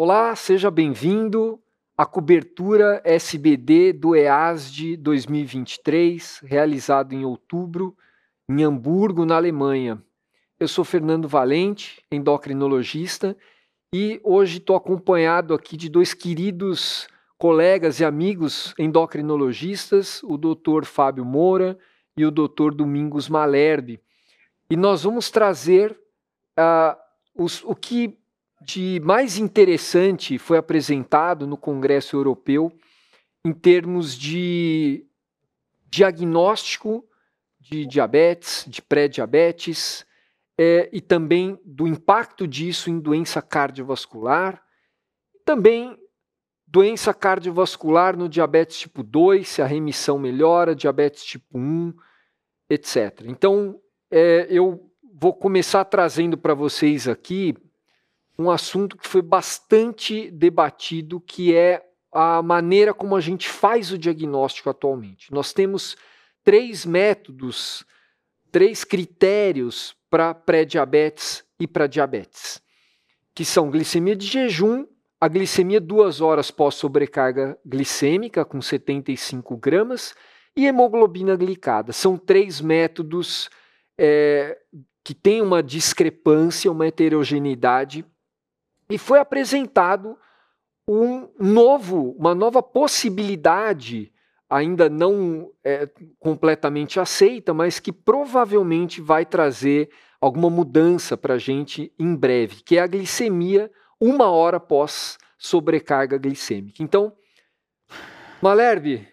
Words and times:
Olá, 0.00 0.36
seja 0.36 0.70
bem-vindo 0.70 1.60
à 1.96 2.06
cobertura 2.06 3.02
SBD 3.04 3.92
do 3.92 4.14
EASD 4.14 4.96
2023, 4.96 6.38
realizado 6.44 7.14
em 7.14 7.24
outubro 7.24 7.96
em 8.48 8.62
Hamburgo, 8.62 9.24
na 9.24 9.34
Alemanha. 9.34 10.00
Eu 10.56 10.68
sou 10.68 10.84
Fernando 10.84 11.26
Valente, 11.26 12.00
endocrinologista, 12.12 13.36
e 13.92 14.20
hoje 14.22 14.58
estou 14.58 14.76
acompanhado 14.76 15.52
aqui 15.52 15.76
de 15.76 15.88
dois 15.88 16.14
queridos 16.14 17.08
colegas 17.36 17.98
e 17.98 18.04
amigos 18.04 18.76
endocrinologistas, 18.78 20.22
o 20.22 20.38
Dr. 20.38 20.84
Fábio 20.84 21.24
Moura 21.24 21.76
e 22.16 22.24
o 22.24 22.30
Dr. 22.30 22.72
Domingos 22.72 23.28
Malherbe. 23.28 24.00
E 24.70 24.76
nós 24.76 25.02
vamos 25.02 25.28
trazer 25.28 25.90
uh, 26.56 26.96
os, 27.34 27.64
o 27.64 27.74
que 27.74 28.16
de 28.60 29.00
mais 29.04 29.38
interessante 29.38 30.38
foi 30.38 30.58
apresentado 30.58 31.46
no 31.46 31.56
Congresso 31.56 32.16
Europeu 32.16 32.72
em 33.44 33.52
termos 33.52 34.16
de 34.16 35.06
diagnóstico 35.90 37.04
de 37.60 37.86
diabetes, 37.86 38.64
de 38.66 38.80
pré-diabetes, 38.80 40.06
é, 40.58 40.88
e 40.92 41.00
também 41.00 41.58
do 41.64 41.86
impacto 41.86 42.46
disso 42.46 42.90
em 42.90 42.98
doença 42.98 43.42
cardiovascular, 43.42 44.62
também 45.44 45.96
doença 46.66 47.14
cardiovascular 47.14 48.16
no 48.16 48.28
diabetes 48.28 48.78
tipo 48.78 49.02
2, 49.02 49.46
se 49.46 49.62
a 49.62 49.66
remissão 49.66 50.18
melhora, 50.18 50.74
diabetes 50.74 51.24
tipo 51.24 51.58
1, 51.58 51.94
etc. 52.70 53.24
Então, 53.26 53.80
é, 54.10 54.46
eu 54.50 54.90
vou 55.14 55.34
começar 55.34 55.84
trazendo 55.84 56.36
para 56.36 56.54
vocês 56.54 57.06
aqui 57.06 57.54
um 58.38 58.50
assunto 58.50 58.96
que 58.96 59.06
foi 59.06 59.20
bastante 59.20 60.30
debatido, 60.30 61.20
que 61.20 61.54
é 61.54 61.84
a 62.12 62.40
maneira 62.40 62.94
como 62.94 63.16
a 63.16 63.20
gente 63.20 63.48
faz 63.48 63.90
o 63.90 63.98
diagnóstico 63.98 64.70
atualmente. 64.70 65.32
Nós 65.32 65.52
temos 65.52 65.96
três 66.44 66.86
métodos, 66.86 67.84
três 68.52 68.84
critérios 68.84 69.94
para 70.08 70.32
pré-diabetes 70.32 71.44
e 71.58 71.66
para 71.66 71.86
diabetes, 71.86 72.62
que 73.34 73.44
são 73.44 73.70
glicemia 73.70 74.14
de 74.14 74.26
jejum, 74.26 74.86
a 75.20 75.26
glicemia 75.26 75.80
duas 75.80 76.20
horas 76.20 76.50
pós-sobrecarga 76.50 77.58
glicêmica, 77.66 78.44
com 78.44 78.62
75 78.62 79.56
gramas, 79.56 80.14
e 80.56 80.66
hemoglobina 80.66 81.36
glicada. 81.36 81.92
São 81.92 82.16
três 82.16 82.60
métodos 82.60 83.50
é, 83.98 84.56
que 85.04 85.12
têm 85.12 85.42
uma 85.42 85.62
discrepância, 85.62 86.70
uma 86.70 86.86
heterogeneidade 86.86 88.04
e 88.90 88.96
foi 88.96 89.18
apresentado 89.18 90.16
um 90.88 91.28
novo, 91.38 92.14
uma 92.18 92.34
nova 92.34 92.62
possibilidade, 92.62 94.10
ainda 94.48 94.88
não 94.88 95.50
é, 95.62 95.88
completamente 96.18 96.98
aceita, 96.98 97.52
mas 97.52 97.78
que 97.78 97.92
provavelmente 97.92 99.00
vai 99.00 99.26
trazer 99.26 99.90
alguma 100.18 100.48
mudança 100.48 101.16
para 101.16 101.34
a 101.34 101.38
gente 101.38 101.92
em 101.98 102.14
breve, 102.16 102.62
que 102.62 102.78
é 102.78 102.80
a 102.80 102.86
glicemia 102.86 103.70
uma 104.00 104.30
hora 104.30 104.56
após 104.56 105.18
sobrecarga 105.36 106.16
glicêmica. 106.16 106.82
Então, 106.82 107.12
Malherbe, 108.40 109.06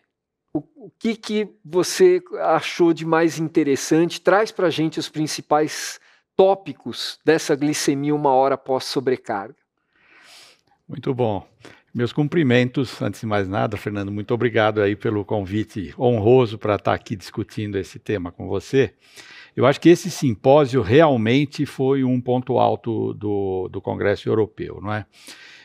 o, 0.54 0.60
o 0.86 0.92
que, 0.98 1.16
que 1.16 1.50
você 1.64 2.24
achou 2.40 2.94
de 2.94 3.06
mais 3.06 3.38
interessante? 3.38 4.22
Traz 4.22 4.52
para 4.52 4.68
a 4.68 4.70
gente 4.72 5.00
os 5.00 5.10
principais 5.10 6.00
tópicos 6.36 7.20
dessa 7.26 7.56
glicemia 7.56 8.16
uma 8.16 8.32
hora 8.32 8.56
após 8.56 8.86
sobrecarga. 8.86 9.65
Muito 10.88 11.14
bom. 11.16 11.48
Meus 11.92 12.14
cumprimentos, 12.14 13.02
antes 13.02 13.22
de 13.22 13.26
mais 13.26 13.48
nada, 13.48 13.76
Fernando, 13.76 14.12
muito 14.12 14.34
obrigado 14.34 14.82
aí 14.82 14.96
pelo 14.96 15.26
convite 15.26 15.96
honroso 15.98 16.60
para 16.60 16.76
estar 16.76 16.94
aqui 16.94 17.16
discutindo 17.16 17.76
esse 17.78 17.98
tema 17.98 18.32
com 18.32 18.48
você. 18.48 18.94
Eu 19.56 19.66
acho 19.66 19.82
que 19.82 19.90
esse 19.90 20.12
simpósio 20.12 20.84
realmente 20.84 21.66
foi 21.66 22.04
um 22.04 22.22
ponto 22.22 22.60
alto 22.60 23.16
do, 23.16 23.68
do 23.70 23.82
Congresso 23.82 24.30
Europeu, 24.30 24.80
não 24.80 24.94
é? 24.94 25.06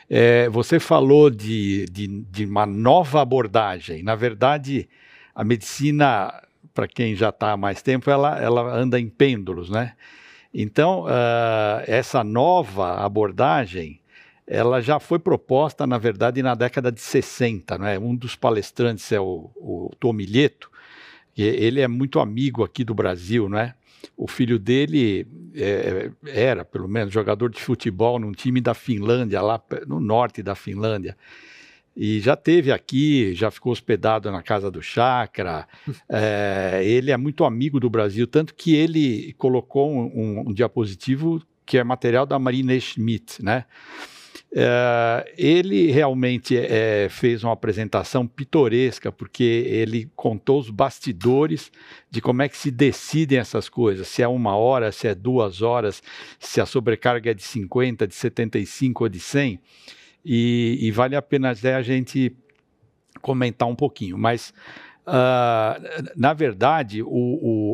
é 0.09 0.49
você 0.49 0.79
falou 0.79 1.29
de, 1.29 1.85
de, 1.91 2.07
de 2.07 2.45
uma 2.45 2.65
nova 2.65 3.21
abordagem. 3.21 4.01
Na 4.01 4.15
verdade, 4.15 4.89
a 5.35 5.43
medicina, 5.43 6.33
para 6.73 6.87
quem 6.87 7.13
já 7.13 7.29
está 7.29 7.51
há 7.51 7.57
mais 7.57 7.83
tempo, 7.83 8.09
ela, 8.09 8.39
ela 8.39 8.73
anda 8.73 8.99
em 8.99 9.07
pêndulos, 9.07 9.69
né? 9.69 9.93
Então, 10.53 11.03
uh, 11.03 11.83
essa 11.85 12.23
nova 12.23 13.05
abordagem 13.05 14.00
ela 14.51 14.81
já 14.81 14.99
foi 14.99 15.17
proposta, 15.17 15.87
na 15.87 15.97
verdade, 15.97 16.43
na 16.43 16.53
década 16.53 16.91
de 16.91 16.99
60. 16.99 17.77
Né? 17.77 17.97
Um 17.97 18.13
dos 18.13 18.35
palestrantes 18.35 19.09
é 19.13 19.19
o, 19.19 19.49
o 19.55 19.91
Tomilheto, 19.97 20.69
ele 21.37 21.79
é 21.79 21.87
muito 21.87 22.19
amigo 22.19 22.61
aqui 22.61 22.83
do 22.83 22.93
Brasil, 22.93 23.47
né? 23.47 23.73
O 24.17 24.27
filho 24.27 24.59
dele 24.59 25.25
é, 25.55 26.11
era, 26.25 26.65
pelo 26.65 26.87
menos, 26.89 27.13
jogador 27.13 27.49
de 27.49 27.61
futebol 27.61 28.19
num 28.19 28.33
time 28.33 28.59
da 28.59 28.73
Finlândia, 28.73 29.41
lá 29.41 29.61
no 29.87 30.01
norte 30.01 30.43
da 30.43 30.55
Finlândia. 30.55 31.15
E 31.95 32.19
já 32.19 32.35
teve 32.35 32.71
aqui, 32.71 33.33
já 33.33 33.49
ficou 33.49 33.71
hospedado 33.71 34.29
na 34.29 34.41
casa 34.41 34.69
do 34.69 34.81
Chakra. 34.81 35.65
É, 36.09 36.81
ele 36.83 37.11
é 37.11 37.17
muito 37.17 37.45
amigo 37.45 37.79
do 37.79 37.89
Brasil, 37.89 38.27
tanto 38.27 38.53
que 38.53 38.75
ele 38.75 39.33
colocou 39.37 39.89
um, 39.89 40.11
um, 40.13 40.49
um 40.49 40.53
diapositivo 40.53 41.41
que 41.65 41.77
é 41.77 41.83
material 41.83 42.25
da 42.25 42.37
Marina 42.37 42.77
Schmidt, 42.77 43.41
né? 43.41 43.63
É, 44.53 45.33
ele 45.37 45.91
realmente 45.91 46.57
é, 46.57 47.07
fez 47.09 47.41
uma 47.41 47.53
apresentação 47.53 48.27
pitoresca, 48.27 49.09
porque 49.11 49.43
ele 49.43 50.11
contou 50.13 50.59
os 50.59 50.69
bastidores 50.69 51.71
de 52.09 52.19
como 52.19 52.41
é 52.41 52.49
que 52.49 52.57
se 52.57 52.69
decidem 52.69 53.39
essas 53.39 53.69
coisas, 53.69 54.09
se 54.09 54.21
é 54.21 54.27
uma 54.27 54.55
hora, 54.57 54.91
se 54.91 55.07
é 55.07 55.15
duas 55.15 55.61
horas, 55.61 56.03
se 56.37 56.59
a 56.59 56.65
sobrecarga 56.65 57.31
é 57.31 57.33
de 57.33 57.43
50, 57.43 58.05
de 58.05 58.13
75 58.13 59.05
ou 59.05 59.09
de 59.09 59.21
100, 59.21 59.59
e, 60.23 60.77
e 60.81 60.91
vale 60.91 61.15
a 61.15 61.21
pena 61.21 61.51
a 61.51 61.81
gente 61.81 62.35
comentar 63.21 63.67
um 63.69 63.75
pouquinho, 63.75 64.17
mas 64.17 64.53
uh, 65.07 66.11
na 66.15 66.33
verdade 66.33 67.01
o, 67.01 67.07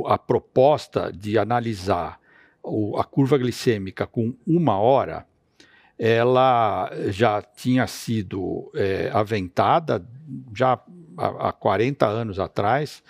o, 0.04 0.08
a 0.08 0.18
proposta 0.18 1.12
de 1.12 1.40
analisar 1.40 2.20
o, 2.62 2.98
a 3.00 3.04
curva 3.04 3.38
glicêmica 3.38 4.06
com 4.06 4.36
uma 4.46 4.78
hora 4.78 5.26
ela 5.98 6.92
já 7.08 7.42
tinha 7.42 7.88
sido 7.88 8.72
é, 8.76 9.10
aventada 9.14 10.06
já 10.56 10.80
há, 11.18 11.50
há 11.50 11.52
40 11.52 12.06
anos 12.06 12.40
atrás 12.40 13.04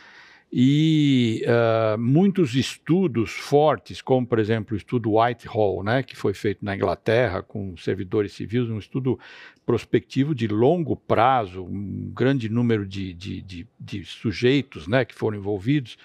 e 0.52 1.44
uh, 1.46 1.98
muitos 2.00 2.56
estudos 2.56 3.32
fortes, 3.32 4.02
como 4.02 4.26
por 4.26 4.40
exemplo 4.40 4.74
o 4.74 4.78
estudo 4.78 5.18
Whitehall, 5.18 5.84
né, 5.84 6.04
que 6.04 6.16
foi 6.16 6.34
feito 6.34 6.64
na 6.64 6.74
Inglaterra 6.74 7.44
com 7.44 7.76
servidores 7.76 8.32
civis, 8.32 8.70
um 8.70 8.80
estudo 8.80 9.20
prospectivo 9.66 10.34
de 10.34 10.48
longo 10.48 10.96
prazo, 10.96 11.66
um 11.66 12.10
grande 12.14 12.48
número 12.48 12.86
de, 12.86 13.14
de, 13.14 13.42
de, 13.42 13.68
de 13.78 14.06
sujeitos 14.06 14.88
né, 14.88 15.04
que 15.04 15.14
foram 15.14 15.38
envolvidos, 15.38 15.98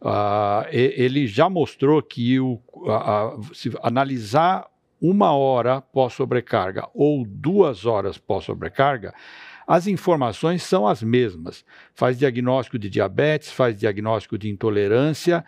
uh, 0.00 0.64
ele 0.70 1.26
já 1.26 1.48
mostrou 1.50 2.00
que 2.00 2.38
o, 2.38 2.60
se 3.52 3.72
analisar 3.82 4.70
uma 5.00 5.32
hora 5.32 5.80
pós-sobrecarga 5.80 6.88
ou 6.94 7.24
duas 7.26 7.86
horas 7.86 8.18
pós-sobrecarga, 8.18 9.14
as 9.66 9.86
informações 9.86 10.62
são 10.62 10.86
as 10.86 11.02
mesmas. 11.02 11.64
Faz 11.94 12.18
diagnóstico 12.18 12.78
de 12.78 12.90
diabetes, 12.90 13.52
faz 13.52 13.78
diagnóstico 13.78 14.36
de 14.36 14.48
intolerância. 14.50 15.44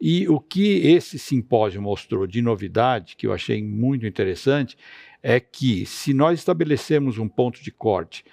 E 0.00 0.28
o 0.28 0.38
que 0.38 0.86
esse 0.86 1.18
simpósio 1.18 1.80
mostrou 1.80 2.26
de 2.26 2.42
novidade, 2.42 3.16
que 3.16 3.26
eu 3.26 3.32
achei 3.32 3.62
muito 3.62 4.06
interessante, 4.06 4.76
é 5.22 5.40
que 5.40 5.86
se 5.86 6.12
nós 6.12 6.38
estabelecemos 6.38 7.18
um 7.18 7.28
ponto 7.28 7.62
de 7.62 7.70
corte 7.70 8.24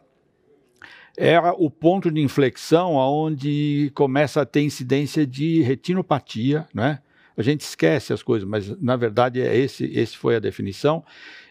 É 1.17 1.41
o 1.57 1.71
ponto 1.71 2.11
de 2.11 2.21
inflexão 2.21 3.01
aonde 3.01 3.91
começa 3.95 4.43
a 4.43 4.47
ter 4.47 4.61
incidência 4.61 5.27
de 5.27 5.63
retinopatia, 5.63 6.69
né? 6.75 6.99
A 7.37 7.43
gente 7.43 7.61
esquece 7.61 8.13
as 8.13 8.23
coisas, 8.23 8.49
mas 8.49 8.81
na 8.81 8.97
verdade 8.97 9.41
é 9.41 9.57
esse, 9.57 9.85
esse 9.85 10.17
foi 10.17 10.37
a 10.37 10.41
definição. 10.41 11.05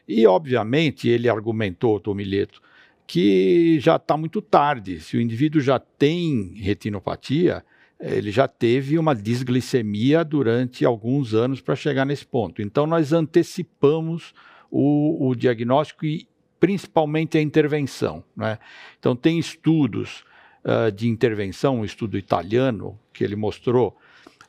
E, 0.07 0.25
obviamente, 0.27 1.07
ele 1.07 1.29
argumentou, 1.29 1.99
Tomileto, 1.99 2.61
que 3.07 3.79
já 3.79 3.95
está 3.95 4.17
muito 4.17 4.41
tarde. 4.41 4.99
Se 4.99 5.17
o 5.17 5.21
indivíduo 5.21 5.61
já 5.61 5.79
tem 5.79 6.53
retinopatia, 6.55 7.63
ele 7.99 8.31
já 8.31 8.47
teve 8.47 8.99
uma 8.99 9.15
desglicemia 9.15 10.23
durante 10.23 10.85
alguns 10.85 11.33
anos 11.33 11.61
para 11.61 11.75
chegar 11.75 12.05
nesse 12.05 12.25
ponto. 12.25 12.61
Então, 12.61 12.85
nós 12.85 13.13
antecipamos 13.13 14.33
o, 14.69 15.29
o 15.29 15.35
diagnóstico 15.35 16.05
e 16.05 16.27
principalmente 16.59 17.38
a 17.38 17.41
intervenção. 17.41 18.23
Né? 18.35 18.57
Então, 18.99 19.15
tem 19.15 19.39
estudos 19.39 20.23
uh, 20.63 20.91
de 20.91 21.07
intervenção, 21.07 21.79
um 21.79 21.85
estudo 21.85 22.17
italiano 22.17 22.99
que 23.13 23.23
ele 23.23 23.35
mostrou, 23.35 23.97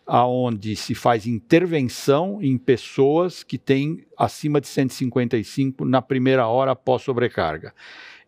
aonde 0.07 0.77
se 0.77 0.95
faz 0.95 1.27
intervenção 1.27 2.39
em 2.41 2.57
pessoas 2.57 3.43
que 3.43 3.59
têm 3.59 4.05
acima 4.17 4.61
de 4.61 4.69
155 4.69 5.85
na 5.85 6.01
primeira 6.01 6.47
hora 6.47 6.73
após 6.73 7.03
sobrecarga. 7.03 7.75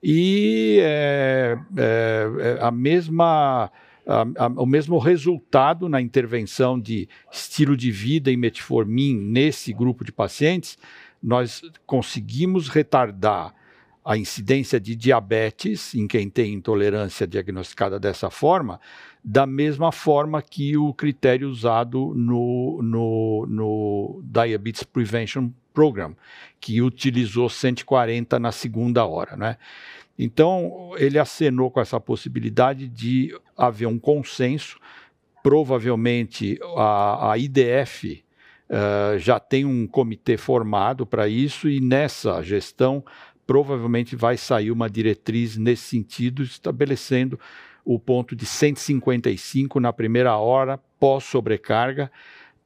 E 0.02 0.78
é, 0.82 1.56
é, 1.76 2.58
é 2.58 2.58
a 2.60 2.70
mesma 2.70 3.70
a, 4.06 4.22
a, 4.44 4.46
o 4.48 4.66
mesmo 4.66 4.98
resultado 4.98 5.88
na 5.88 6.00
intervenção 6.00 6.80
de 6.80 7.08
estilo 7.30 7.76
de 7.76 7.90
vida 7.90 8.30
e 8.30 8.36
metformin 8.36 9.14
nesse 9.14 9.72
grupo 9.72 10.02
de 10.02 10.10
pacientes, 10.10 10.78
nós 11.22 11.60
conseguimos 11.84 12.68
retardar 12.68 13.54
a 14.08 14.16
incidência 14.16 14.80
de 14.80 14.96
diabetes 14.96 15.94
em 15.94 16.08
quem 16.08 16.30
tem 16.30 16.54
intolerância 16.54 17.26
diagnosticada 17.26 18.00
dessa 18.00 18.30
forma, 18.30 18.80
da 19.22 19.46
mesma 19.46 19.92
forma 19.92 20.40
que 20.40 20.78
o 20.78 20.94
critério 20.94 21.46
usado 21.46 22.14
no, 22.16 22.80
no, 22.82 23.46
no 23.46 24.22
Diabetes 24.24 24.82
Prevention 24.82 25.50
Program, 25.74 26.16
que 26.58 26.80
utilizou 26.80 27.50
140 27.50 28.38
na 28.38 28.50
segunda 28.50 29.04
hora. 29.04 29.36
Né? 29.36 29.58
Então, 30.18 30.92
ele 30.96 31.18
acenou 31.18 31.70
com 31.70 31.78
essa 31.78 32.00
possibilidade 32.00 32.88
de 32.88 33.38
haver 33.54 33.84
um 33.84 33.98
consenso. 33.98 34.80
Provavelmente 35.42 36.58
a, 36.78 37.32
a 37.32 37.36
IDF 37.36 38.24
uh, 38.70 39.14
eh, 39.14 39.18
já 39.18 39.38
tem 39.38 39.64
um 39.64 39.86
comitê 39.86 40.36
formado 40.36 41.06
para 41.06 41.28
isso, 41.28 41.68
e 41.68 41.80
nessa 41.80 42.42
gestão 42.42 43.04
provavelmente 43.48 44.14
vai 44.14 44.36
sair 44.36 44.70
uma 44.70 44.90
diretriz 44.90 45.56
nesse 45.56 45.84
sentido, 45.84 46.42
estabelecendo 46.42 47.40
o 47.82 47.98
ponto 47.98 48.36
de 48.36 48.44
155 48.44 49.80
na 49.80 49.90
primeira 49.90 50.36
hora 50.36 50.76
pós-sobrecarga 51.00 52.12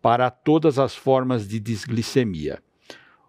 para 0.03 0.29
todas 0.29 0.81
as 0.81 0.97
formas 0.97 1.47
de 1.47 1.61
desglicemia. 1.61 2.61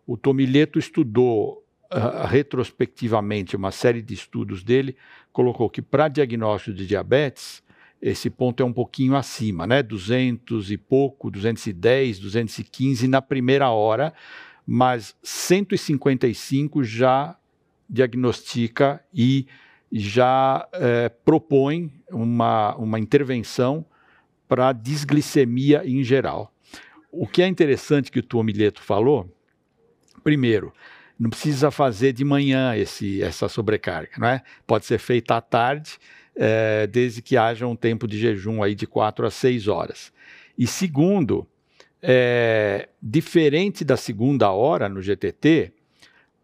O 0.08 0.18
Tomileto 0.18 0.80
estudou 0.80 1.64
uh, 1.94 2.26
retrospectivamente 2.26 3.56
uma 3.56 3.70
série 3.70 4.02
de 4.02 4.16
estudos 4.16 4.64
dele, 4.64 4.98
colocou 5.32 5.70
que 5.70 5.84
para 5.84 6.08
diagnóstico 6.08 6.76
de 6.76 6.88
diabetes, 6.88 7.62
esse 8.02 8.32
ponto 8.32 8.64
é 8.64 8.66
um 8.66 8.74
pouquinho 8.74 9.16
acima, 9.16 9.68
né? 9.68 9.84
200 9.84 10.72
e 10.72 10.78
pouco, 10.78 11.30
210, 11.30 12.18
215 12.18 13.08
na 13.08 13.22
primeira 13.22 13.70
hora, 13.70 14.12
mas 14.66 15.16
155 15.22 16.84
já 16.84 17.38
diagnostica 17.94 19.00
e 19.14 19.46
já 19.92 20.68
é, 20.74 21.10
propõe 21.10 21.94
uma, 22.10 22.76
uma 22.76 23.00
intervenção 23.00 23.86
para 24.48 24.74
desglicemia 24.74 25.84
em 25.86 26.04
geral. 26.04 26.52
O 27.12 27.28
que 27.28 27.44
é 27.44 27.48
interessante 27.48 28.12
que 28.12 28.18
o 28.18 28.24
Tuomileto 28.24 28.82
falou, 28.82 29.32
primeiro, 30.24 30.74
não 31.20 31.30
precisa 31.30 31.70
fazer 31.70 32.12
de 32.12 32.26
manhã 32.26 32.76
esse, 32.76 33.22
essa 33.22 33.48
sobrecarga, 33.48 34.14
não 34.18 34.28
é? 34.28 34.42
Pode 34.66 34.88
ser 34.88 34.98
feita 34.98 35.36
à 35.36 35.42
tarde, 35.42 36.00
é, 36.36 36.88
desde 36.88 37.22
que 37.22 37.38
haja 37.38 37.68
um 37.68 37.76
tempo 37.76 38.08
de 38.08 38.18
jejum 38.18 38.64
aí 38.64 38.74
de 38.74 38.88
4 38.88 39.28
a 39.28 39.30
6 39.30 39.68
horas. 39.68 40.12
E 40.58 40.66
segundo, 40.66 41.48
é, 42.02 42.90
diferente 43.00 43.86
da 43.86 43.96
segunda 43.96 44.52
hora 44.52 44.90
no 44.90 45.00
GTT, 45.00 45.72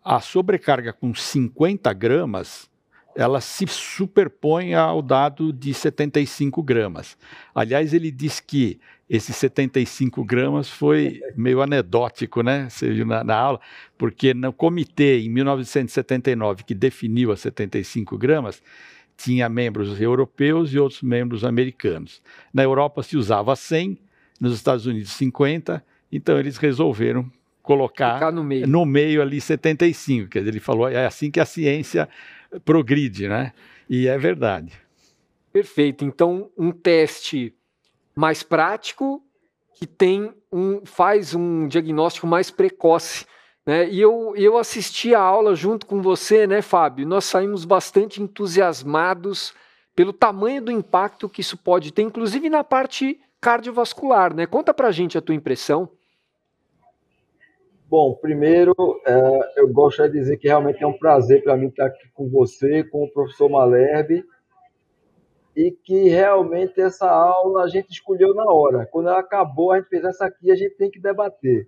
a 0.03 0.19
sobrecarga 0.19 0.93
com 0.93 1.13
50 1.13 1.91
gramas 1.93 2.69
ela 3.15 3.41
se 3.41 3.65
superpõe 3.67 4.73
ao 4.73 5.01
dado 5.01 5.51
de 5.51 5.73
75 5.73 6.63
gramas. 6.63 7.17
Aliás, 7.53 7.93
ele 7.93 8.11
diz 8.11 8.39
que 8.39 8.79
esses 9.09 9.35
75 9.35 10.23
gramas 10.23 10.69
foi 10.69 11.19
meio 11.35 11.61
anedótico, 11.61 12.41
né? 12.41 12.67
Viu 12.79 13.05
na, 13.05 13.23
na, 13.23 13.35
aula, 13.35 13.59
porque 13.97 14.33
no 14.33 14.53
comitê, 14.53 15.19
em 15.19 15.29
1979, 15.29 16.63
que 16.63 16.75
definiu 16.75 17.31
as 17.31 17.41
75 17.41 18.17
gramas, 18.17 18.61
tinha 19.17 19.49
membros 19.49 19.99
europeus 19.99 20.71
e 20.71 20.79
outros 20.79 21.01
membros 21.01 21.43
americanos. 21.43 22.21
Na 22.53 22.63
Europa 22.63 23.03
se 23.03 23.17
usava 23.17 23.55
100, 23.55 23.97
nos 24.39 24.53
Estados 24.53 24.85
Unidos 24.85 25.11
50, 25.11 25.83
então 26.09 26.39
eles 26.39 26.55
resolveram 26.57 27.29
colocar 27.69 28.31
no 28.31 28.43
meio. 28.43 28.67
no 28.67 28.83
meio 28.83 29.21
ali 29.21 29.39
75. 29.39 30.27
Quer 30.27 30.39
dizer, 30.39 30.49
ele 30.49 30.59
falou, 30.59 30.89
é 30.89 31.05
assim 31.05 31.29
que 31.29 31.39
a 31.39 31.45
ciência 31.45 32.09
progride, 32.65 33.27
né? 33.27 33.53
E 33.87 34.07
é 34.07 34.17
verdade. 34.17 34.73
Perfeito. 35.53 36.03
Então, 36.03 36.49
um 36.57 36.71
teste 36.71 37.53
mais 38.15 38.41
prático 38.41 39.21
que 39.75 39.85
tem 39.85 40.33
um 40.51 40.81
faz 40.83 41.35
um 41.35 41.67
diagnóstico 41.67 42.25
mais 42.25 42.49
precoce. 42.49 43.27
Né? 43.63 43.87
E 43.87 44.01
eu, 44.01 44.33
eu 44.35 44.57
assisti 44.57 45.13
a 45.13 45.21
aula 45.21 45.53
junto 45.53 45.85
com 45.85 46.01
você, 46.01 46.47
né, 46.47 46.63
Fábio? 46.63 47.07
Nós 47.07 47.25
saímos 47.25 47.65
bastante 47.65 48.19
entusiasmados 48.19 49.53
pelo 49.95 50.11
tamanho 50.11 50.59
do 50.59 50.71
impacto 50.71 51.29
que 51.29 51.41
isso 51.41 51.55
pode 51.55 51.93
ter, 51.93 52.01
inclusive 52.01 52.49
na 52.49 52.63
parte 52.63 53.19
cardiovascular. 53.39 54.33
Né? 54.33 54.47
Conta 54.47 54.73
pra 54.73 54.89
gente 54.89 55.19
a 55.19 55.21
tua 55.21 55.35
impressão. 55.35 55.87
Bom, 57.89 58.13
primeiro, 58.13 58.75
é, 59.03 59.59
eu 59.61 59.67
gostaria 59.73 60.11
de 60.11 60.19
dizer 60.19 60.37
que 60.37 60.47
realmente 60.47 60.83
é 60.83 60.85
um 60.85 60.95
prazer 60.95 61.43
para 61.43 61.57
mim 61.57 61.69
estar 61.69 61.87
aqui 61.87 62.07
com 62.13 62.29
você, 62.29 62.83
com 62.83 63.03
o 63.03 63.11
professor 63.11 63.49
Malherbe, 63.49 64.23
e 65.55 65.71
que 65.71 66.07
realmente 66.07 66.79
essa 66.79 67.09
aula 67.09 67.63
a 67.63 67.67
gente 67.67 67.89
escolheu 67.89 68.35
na 68.35 68.45
hora. 68.45 68.85
Quando 68.91 69.09
ela 69.09 69.17
acabou, 69.17 69.71
a 69.71 69.79
gente 69.79 69.89
fez 69.89 70.03
essa 70.03 70.27
aqui, 70.27 70.51
a 70.51 70.55
gente 70.55 70.75
tem 70.75 70.91
que 70.91 70.99
debater. 70.99 71.67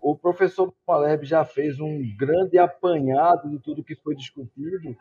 O 0.00 0.16
professor 0.16 0.74
Malherbe 0.84 1.24
já 1.24 1.44
fez 1.44 1.78
um 1.78 2.02
grande 2.18 2.58
apanhado 2.58 3.48
de 3.48 3.60
tudo 3.60 3.84
que 3.84 3.94
foi 3.94 4.16
discutido, 4.16 4.96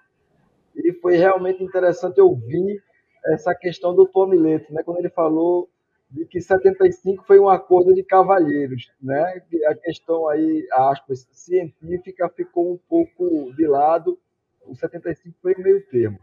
e 0.75 0.93
foi 1.01 1.17
realmente 1.17 1.63
interessante 1.63 2.21
ouvir 2.21 2.79
essa 3.25 3.55
questão 3.55 3.95
do 3.95 4.05
Tomileto, 4.05 4.71
né? 4.71 4.83
quando 4.83 4.99
ele 4.99 5.09
falou 5.09 5.67
de 6.09 6.25
que 6.25 6.39
75 6.39 7.25
foi 7.25 7.39
um 7.39 7.49
acordo 7.49 7.93
de 7.93 8.03
cavalheiros, 8.03 8.91
né? 9.01 9.41
A 9.67 9.75
questão 9.75 10.27
aí, 10.27 10.67
aspas, 10.71 11.27
científica 11.31 12.29
ficou 12.29 12.73
um 12.73 12.79
pouco 12.89 13.53
de 13.55 13.67
lado, 13.67 14.17
o 14.65 14.75
75 14.75 15.35
foi 15.41 15.55
meio 15.55 15.85
termo. 15.87 16.19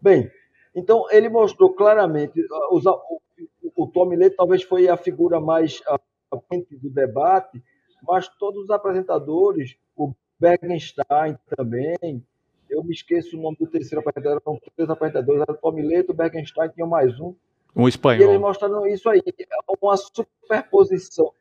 Bem, 0.00 0.30
então 0.74 1.06
ele 1.10 1.28
mostrou 1.28 1.72
claramente, 1.72 2.40
uh, 2.40 2.76
o, 2.76 3.20
o, 3.62 3.84
o 3.84 3.86
Tom 3.86 4.10
talvez 4.36 4.62
foi 4.62 4.88
a 4.88 4.96
figura 4.96 5.40
mais 5.40 5.80
frente 6.48 6.76
do 6.76 6.90
debate, 6.90 7.62
mas 8.02 8.28
todos 8.28 8.64
os 8.64 8.70
apresentadores, 8.70 9.76
o 9.96 10.12
Bergenstein 10.38 11.38
também, 11.56 12.24
eu 12.68 12.82
me 12.82 12.92
esqueço 12.92 13.36
o 13.36 13.40
nome 13.40 13.56
do 13.58 13.66
terceiro 13.66 14.00
apresentador, 14.00 14.42
eram 14.44 14.60
três 14.74 14.90
apresentadores, 14.90 15.42
era 15.42 15.52
o 15.52 15.56
Tom 15.56 15.74
o 16.08 16.14
Bergenstein 16.14 16.68
tinha 16.70 16.86
mais 16.86 17.18
um, 17.20 17.34
um 17.74 17.88
espanhol. 17.88 18.26
E 18.26 18.30
eles 18.30 18.40
mostraram 18.40 18.86
isso 18.86 19.08
aí, 19.08 19.22
uma 19.80 19.96
superposição. 19.96 21.32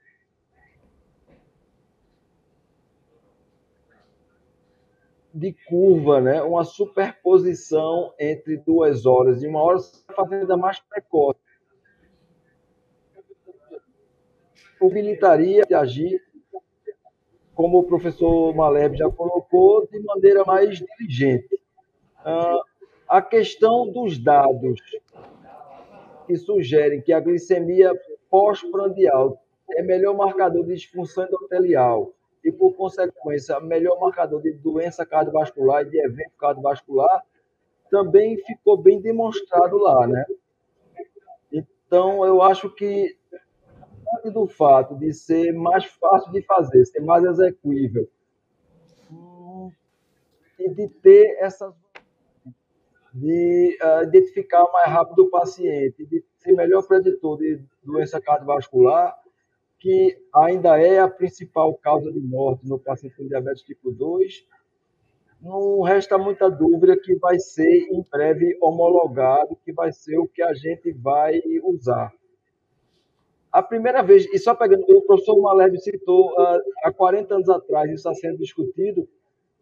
de 5.35 5.51
curva, 5.67 6.21
né? 6.21 6.43
uma 6.43 6.63
superposição 6.63 8.13
entre 8.19 8.55
duas 8.57 9.07
horas, 9.07 9.41
e 9.41 9.47
uma 9.47 9.63
hora 9.63 9.79
fazendo 10.15 10.41
ainda 10.41 10.55
mais 10.55 10.79
precoce. 10.79 11.39
Possibilitaria 14.77 15.63
de 15.65 15.73
agir, 15.73 16.21
como 17.55 17.79
o 17.79 17.83
professor 17.83 18.53
Maleb 18.53 18.95
já 18.95 19.09
colocou, 19.09 19.87
de 19.87 19.99
maneira 20.01 20.43
mais 20.45 20.77
diligente. 20.77 21.55
Uh, 22.19 22.61
a 23.07 23.21
questão 23.21 23.91
dos 23.91 24.19
dados 24.19 24.79
que 26.25 26.35
sugerem 26.37 27.01
que 27.01 27.13
a 27.13 27.19
glicemia 27.19 27.91
pós-prandial 28.29 29.41
é 29.71 29.81
melhor 29.81 30.15
marcador 30.15 30.65
de 30.65 30.75
disfunção 30.75 31.25
endotelial 31.25 32.13
e, 32.43 32.51
por 32.51 32.73
consequência, 32.73 33.59
melhor 33.59 33.99
marcador 33.99 34.41
de 34.41 34.51
doença 34.53 35.05
cardiovascular 35.05 35.83
e 35.83 35.89
de 35.89 35.99
evento 35.99 36.31
cardiovascular, 36.37 37.23
também 37.89 38.37
ficou 38.37 38.77
bem 38.77 38.99
demonstrado 38.99 39.77
lá, 39.77 40.07
né? 40.07 40.25
Então, 41.51 42.25
eu 42.25 42.41
acho 42.41 42.69
que 42.69 43.15
do 44.31 44.47
fato 44.47 44.95
de 44.95 45.13
ser 45.13 45.51
mais 45.53 45.85
fácil 45.85 46.31
de 46.31 46.41
fazer, 46.43 46.85
ser 46.85 47.01
mais 47.01 47.23
execuível, 47.23 48.07
e 50.59 50.69
de 50.69 50.87
ter 50.87 51.37
essas 51.39 51.73
de 53.13 53.77
uh, 53.81 54.03
identificar 54.03 54.63
mais 54.71 54.89
rápido 54.89 55.23
o 55.23 55.29
paciente, 55.29 56.05
de 56.05 56.23
ser 56.37 56.53
melhor 56.53 56.81
preditor 56.87 57.37
de 57.37 57.61
doença 57.83 58.19
cardiovascular, 58.19 59.15
que 59.79 60.17
ainda 60.33 60.79
é 60.81 60.99
a 60.99 61.07
principal 61.07 61.75
causa 61.75 62.11
de 62.11 62.19
morte 62.19 62.67
no 62.67 62.79
paciente 62.79 63.15
com 63.15 63.27
diabetes 63.27 63.61
tipo 63.63 63.91
2, 63.91 64.47
não 65.41 65.81
resta 65.81 66.17
muita 66.17 66.49
dúvida 66.49 66.97
que 66.97 67.15
vai 67.15 67.37
ser 67.37 67.87
em 67.91 68.01
breve 68.09 68.57
homologado, 68.61 69.57
que 69.63 69.73
vai 69.73 69.91
ser 69.91 70.17
o 70.17 70.27
que 70.27 70.41
a 70.41 70.53
gente 70.53 70.91
vai 70.93 71.41
usar. 71.63 72.11
A 73.51 73.61
primeira 73.61 74.01
vez, 74.01 74.25
e 74.33 74.39
só 74.39 74.55
pegando, 74.55 74.83
o 74.89 75.01
professor 75.03 75.39
Maleb 75.39 75.77
citou 75.77 76.31
uh, 76.31 76.59
há 76.83 76.91
40 76.91 77.35
anos 77.35 77.49
atrás, 77.49 77.91
isso 77.91 78.09
está 78.09 78.13
sendo 78.15 78.39
discutido, 78.39 79.07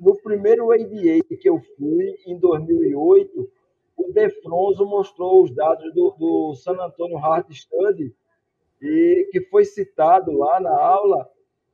no 0.01 0.19
primeiro 0.19 0.71
ADA 0.71 1.23
que 1.39 1.47
eu 1.47 1.61
fui, 1.77 2.15
em 2.25 2.35
2008, 2.39 3.51
o 3.95 4.11
Defronso 4.11 4.83
mostrou 4.83 5.43
os 5.43 5.53
dados 5.53 5.93
do, 5.93 6.09
do 6.17 6.55
San 6.55 6.73
Antonio 6.73 7.19
Heart 7.19 7.51
Study, 7.51 8.15
e 8.81 9.29
que 9.31 9.41
foi 9.41 9.63
citado 9.63 10.31
lá 10.31 10.59
na 10.59 10.75
aula, 10.75 11.29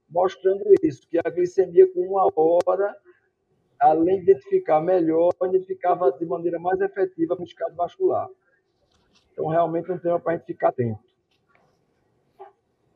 mostrando 0.10 0.62
isso, 0.84 1.08
que 1.08 1.18
a 1.18 1.30
glicemia 1.30 1.88
com 1.94 2.02
uma 2.02 2.30
hora, 2.36 2.94
além 3.80 4.18
de 4.18 4.24
identificar 4.32 4.82
melhor, 4.82 5.32
identificava 5.46 6.12
de 6.12 6.26
maneira 6.26 6.60
mais 6.60 6.82
efetiva 6.82 7.34
o 7.34 7.42
indicado 7.42 7.76
vascular. 7.76 8.28
Então, 9.32 9.48
realmente, 9.48 9.90
é 9.90 9.94
um 9.94 10.00
tema 10.00 10.20
para 10.20 10.34
a 10.34 10.36
gente 10.36 10.46
ficar 10.46 10.70
atento 10.70 11.00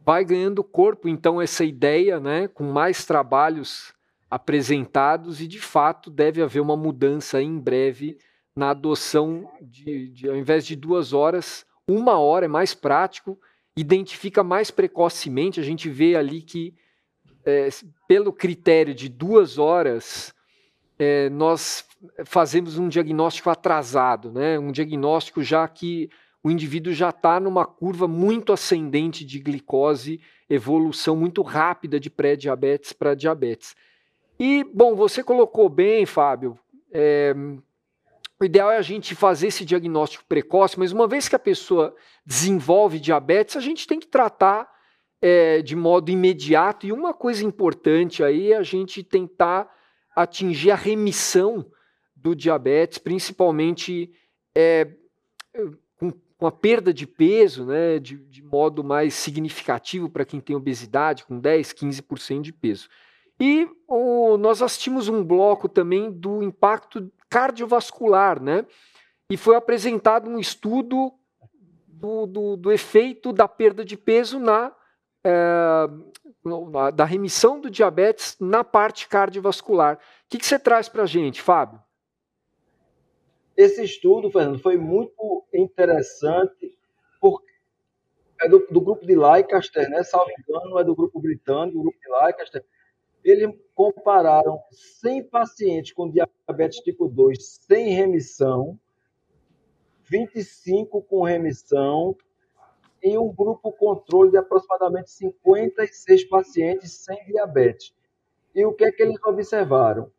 vai 0.03 0.25
ganhando 0.25 0.63
corpo, 0.63 1.07
então, 1.07 1.39
essa 1.39 1.63
ideia, 1.63 2.19
né, 2.19 2.47
com 2.47 2.63
mais 2.63 3.05
trabalhos 3.05 3.93
apresentados 4.31 5.41
e 5.41 5.47
de 5.47 5.59
fato 5.59 6.09
deve 6.09 6.41
haver 6.41 6.61
uma 6.61 6.77
mudança 6.77 7.41
em 7.41 7.59
breve 7.59 8.17
na 8.55 8.69
adoção 8.69 9.51
de, 9.61 10.07
de, 10.07 10.29
ao 10.29 10.37
invés 10.37 10.65
de 10.65 10.75
duas 10.75 11.11
horas, 11.11 11.65
uma 11.85 12.17
hora 12.17 12.45
é 12.45 12.47
mais 12.47 12.73
prático, 12.73 13.37
identifica 13.75 14.41
mais 14.43 14.71
precocemente. 14.71 15.59
A 15.59 15.63
gente 15.63 15.89
vê 15.89 16.15
ali 16.15 16.41
que, 16.41 16.73
é, 17.45 17.67
pelo 18.07 18.31
critério 18.31 18.95
de 18.95 19.09
duas 19.09 19.57
horas, 19.57 20.33
é, 20.97 21.29
nós 21.29 21.85
fazemos 22.25 22.77
um 22.77 22.87
diagnóstico 22.87 23.49
atrasado, 23.49 24.31
né? 24.31 24.57
um 24.57 24.71
diagnóstico 24.71 25.43
já 25.43 25.67
que 25.67 26.09
o 26.43 26.49
indivíduo 26.49 26.93
já 26.93 27.09
está 27.09 27.39
numa 27.39 27.65
curva 27.65 28.07
muito 28.07 28.51
ascendente 28.53 29.25
de 29.25 29.39
glicose, 29.39 30.19
evolução 30.49 31.15
muito 31.15 31.41
rápida 31.41 31.99
de 31.99 32.09
pré-diabetes 32.09 32.93
para 32.93 33.13
diabetes. 33.13 33.75
E, 34.43 34.63
bom, 34.63 34.95
você 34.95 35.23
colocou 35.23 35.69
bem, 35.69 36.03
Fábio, 36.03 36.57
é, 36.91 37.31
o 38.39 38.43
ideal 38.43 38.71
é 38.71 38.77
a 38.77 38.81
gente 38.81 39.13
fazer 39.13 39.49
esse 39.49 39.63
diagnóstico 39.63 40.25
precoce, 40.27 40.79
mas 40.79 40.91
uma 40.91 41.07
vez 41.07 41.29
que 41.29 41.35
a 41.35 41.39
pessoa 41.39 41.95
desenvolve 42.25 42.99
diabetes, 42.99 43.55
a 43.55 43.59
gente 43.59 43.85
tem 43.85 43.99
que 43.99 44.07
tratar 44.07 44.67
é, 45.21 45.61
de 45.61 45.75
modo 45.75 46.09
imediato. 46.09 46.87
E 46.87 46.91
uma 46.91 47.13
coisa 47.13 47.45
importante 47.45 48.23
aí 48.23 48.51
é 48.51 48.57
a 48.57 48.63
gente 48.63 49.03
tentar 49.03 49.71
atingir 50.15 50.71
a 50.71 50.75
remissão 50.75 51.63
do 52.15 52.35
diabetes, 52.35 52.97
principalmente 52.97 54.11
é, 54.57 54.87
com, 55.99 56.11
com, 56.35 56.47
a 56.47 56.51
perda 56.51 56.91
de 56.91 57.05
peso, 57.05 57.63
né, 57.63 57.99
de, 57.99 58.17
de 58.17 58.41
modo 58.41 58.83
mais 58.83 59.13
significativo 59.13 60.09
para 60.09 60.25
quem 60.25 60.39
tem 60.39 60.55
obesidade, 60.55 61.25
com 61.25 61.39
10, 61.39 61.73
15% 61.73 62.41
de 62.41 62.51
peso. 62.51 62.89
E 63.39 63.67
o, 63.87 64.37
nós 64.37 64.61
assistimos 64.61 65.07
um 65.07 65.23
bloco 65.23 65.67
também 65.67 66.11
do 66.11 66.43
impacto 66.43 67.11
cardiovascular, 67.29 68.41
né? 68.41 68.65
E 69.29 69.37
foi 69.37 69.55
apresentado 69.55 70.29
um 70.29 70.37
estudo 70.37 71.13
do, 71.87 72.25
do, 72.25 72.57
do 72.57 72.71
efeito 72.71 73.31
da 73.31 73.47
perda 73.47 73.85
de 73.85 73.95
peso 73.95 74.39
na, 74.39 74.75
é, 75.23 75.87
da 76.93 77.05
remissão 77.05 77.59
do 77.59 77.69
diabetes 77.69 78.35
na 78.39 78.63
parte 78.63 79.07
cardiovascular. 79.07 79.95
O 79.95 79.99
que, 80.29 80.37
que 80.37 80.45
você 80.45 80.59
traz 80.59 80.89
para 80.89 81.03
a 81.03 81.07
gente, 81.07 81.41
Fábio? 81.41 81.79
Esse 83.55 83.83
estudo, 83.83 84.31
Fernando, 84.31 84.59
foi 84.59 84.77
muito 84.77 85.45
interessante 85.53 86.77
porque 87.19 87.51
é 88.41 88.49
do, 88.49 88.65
do 88.71 88.81
grupo 88.81 89.05
de 89.05 89.15
Leicester, 89.15 89.89
né? 89.89 90.03
Salvo 90.03 90.31
engano, 90.31 90.79
é 90.79 90.83
do 90.83 90.95
grupo 90.95 91.19
britânico, 91.19 91.77
do 91.77 91.83
grupo 91.83 91.99
de 91.99 92.09
Leicester 92.09 92.65
eles 93.23 93.53
compararam 93.75 94.59
100 94.99 95.23
pacientes 95.25 95.93
com 95.93 96.09
diabetes 96.09 96.79
tipo 96.79 97.07
2 97.07 97.59
sem 97.67 97.89
remissão, 97.89 98.79
25 100.03 101.01
com 101.03 101.23
remissão 101.23 102.15
e 103.03 103.17
um 103.17 103.31
grupo 103.33 103.71
controle 103.71 104.31
de 104.31 104.37
aproximadamente 104.37 105.09
56 105.11 106.25
pacientes 106.25 106.91
sem 106.91 107.23
diabetes. 107.25 107.93
E 108.53 108.65
o 108.65 108.73
que 108.73 108.83
é 108.85 108.91
que 108.91 109.01
eles 109.01 109.17
observaram? 109.23 110.11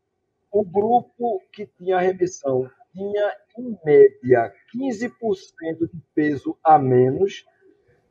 O 0.50 0.64
grupo 0.64 1.42
que 1.52 1.66
tinha 1.66 1.98
remissão 1.98 2.68
tinha, 2.92 3.36
em 3.58 3.78
média, 3.84 4.52
15% 4.74 5.90
de 5.92 6.00
peso 6.14 6.56
a 6.62 6.78
menos 6.78 7.44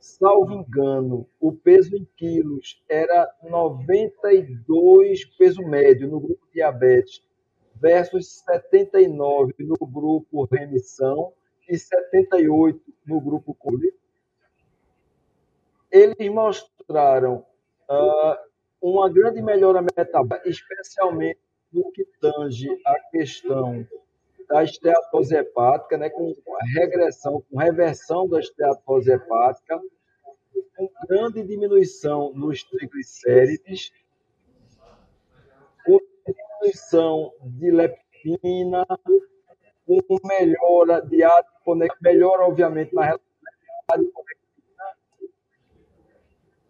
salvo 0.01 0.51
engano, 0.51 1.27
o 1.39 1.53
peso 1.53 1.96
em 1.96 2.05
quilos 2.17 2.84
era 2.89 3.31
92 3.43 5.25
peso 5.38 5.62
médio 5.62 6.10
no 6.10 6.20
grupo 6.20 6.48
diabetes 6.51 7.24
versus 7.75 8.43
79 8.46 9.53
no 9.60 9.77
grupo 9.88 10.46
remissão 10.46 11.31
e 11.70 11.77
78 11.77 12.81
no 13.05 13.22
grupo 13.22 13.53
coli. 13.53 13.93
Eles 15.91 16.31
mostraram 16.31 17.46
uh, 17.89 18.38
uma 18.81 19.10
grande 19.10 19.41
melhora 19.41 19.81
metabólica, 19.81 20.50
especialmente 20.50 21.39
no 21.72 21.91
que 21.91 22.05
tange 22.20 22.67
a 22.86 23.00
questão 23.12 23.88
da 24.51 24.63
esteatose 24.63 25.34
hepática, 25.34 25.98
né, 25.98 26.10
com 26.10 26.36
regressão, 26.75 27.41
com 27.50 27.58
reversão 27.58 28.27
da 28.27 28.39
esteatose 28.39 29.12
hepática, 29.12 29.79
com 30.75 30.89
grande 31.08 31.43
diminuição 31.43 32.34
nos 32.34 32.62
triglicérides, 32.63 33.91
com 35.86 36.00
diminuição 36.27 37.31
de 37.41 37.72
leptina, 37.72 38.86
com 39.86 40.27
melhora 40.27 41.01
de 41.01 41.24
adiponectina, 41.24 41.98
melhora, 42.01 42.43
obviamente, 42.43 42.93
na 42.93 43.03
relação 43.03 43.22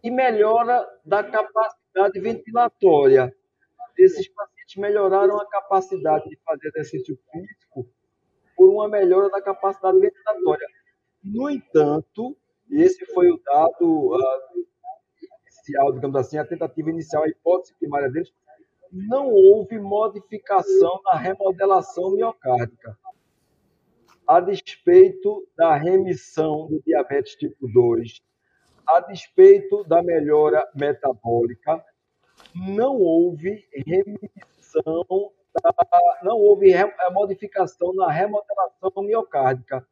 e 0.04 0.10
melhora 0.10 0.88
da 1.04 1.22
capacidade 1.22 2.20
ventilatória. 2.20 3.34
Esses 3.98 4.28
pacientes 4.28 4.61
melhoraram 4.76 5.38
a 5.38 5.48
capacidade 5.48 6.28
de 6.28 6.36
fazer 6.44 6.68
exercício 6.68 7.18
físico 7.30 7.88
por 8.56 8.68
uma 8.70 8.88
melhora 8.88 9.30
da 9.30 9.40
capacidade 9.40 9.98
ventilatória. 9.98 10.66
No 11.22 11.48
entanto, 11.50 12.36
esse 12.70 13.04
foi 13.06 13.30
o 13.30 13.40
dado 13.44 14.16
uh, 14.16 14.66
inicial, 15.44 15.92
digamos 15.92 16.16
assim, 16.16 16.38
a 16.38 16.44
tentativa 16.44 16.90
inicial, 16.90 17.22
a 17.22 17.28
hipótese 17.28 17.74
primária 17.78 18.10
deles, 18.10 18.32
não 18.90 19.28
houve 19.28 19.78
modificação 19.78 21.00
na 21.04 21.16
remodelação 21.16 22.12
miocárdica. 22.12 22.98
A 24.26 24.40
despeito 24.40 25.46
da 25.56 25.76
remissão 25.76 26.68
do 26.68 26.80
diabetes 26.82 27.34
tipo 27.34 27.66
2, 27.68 28.20
a 28.86 29.00
despeito 29.00 29.84
da 29.84 30.02
melhora 30.02 30.68
metabólica, 30.74 31.84
não 32.54 32.96
houve 32.96 33.66
remissão, 33.86 34.51
da, 34.80 35.32
não 36.22 36.36
houve 36.36 36.72
modificação 37.10 37.92
na 37.94 38.10
remodelação 38.10 39.02
miocárdica 39.02 39.86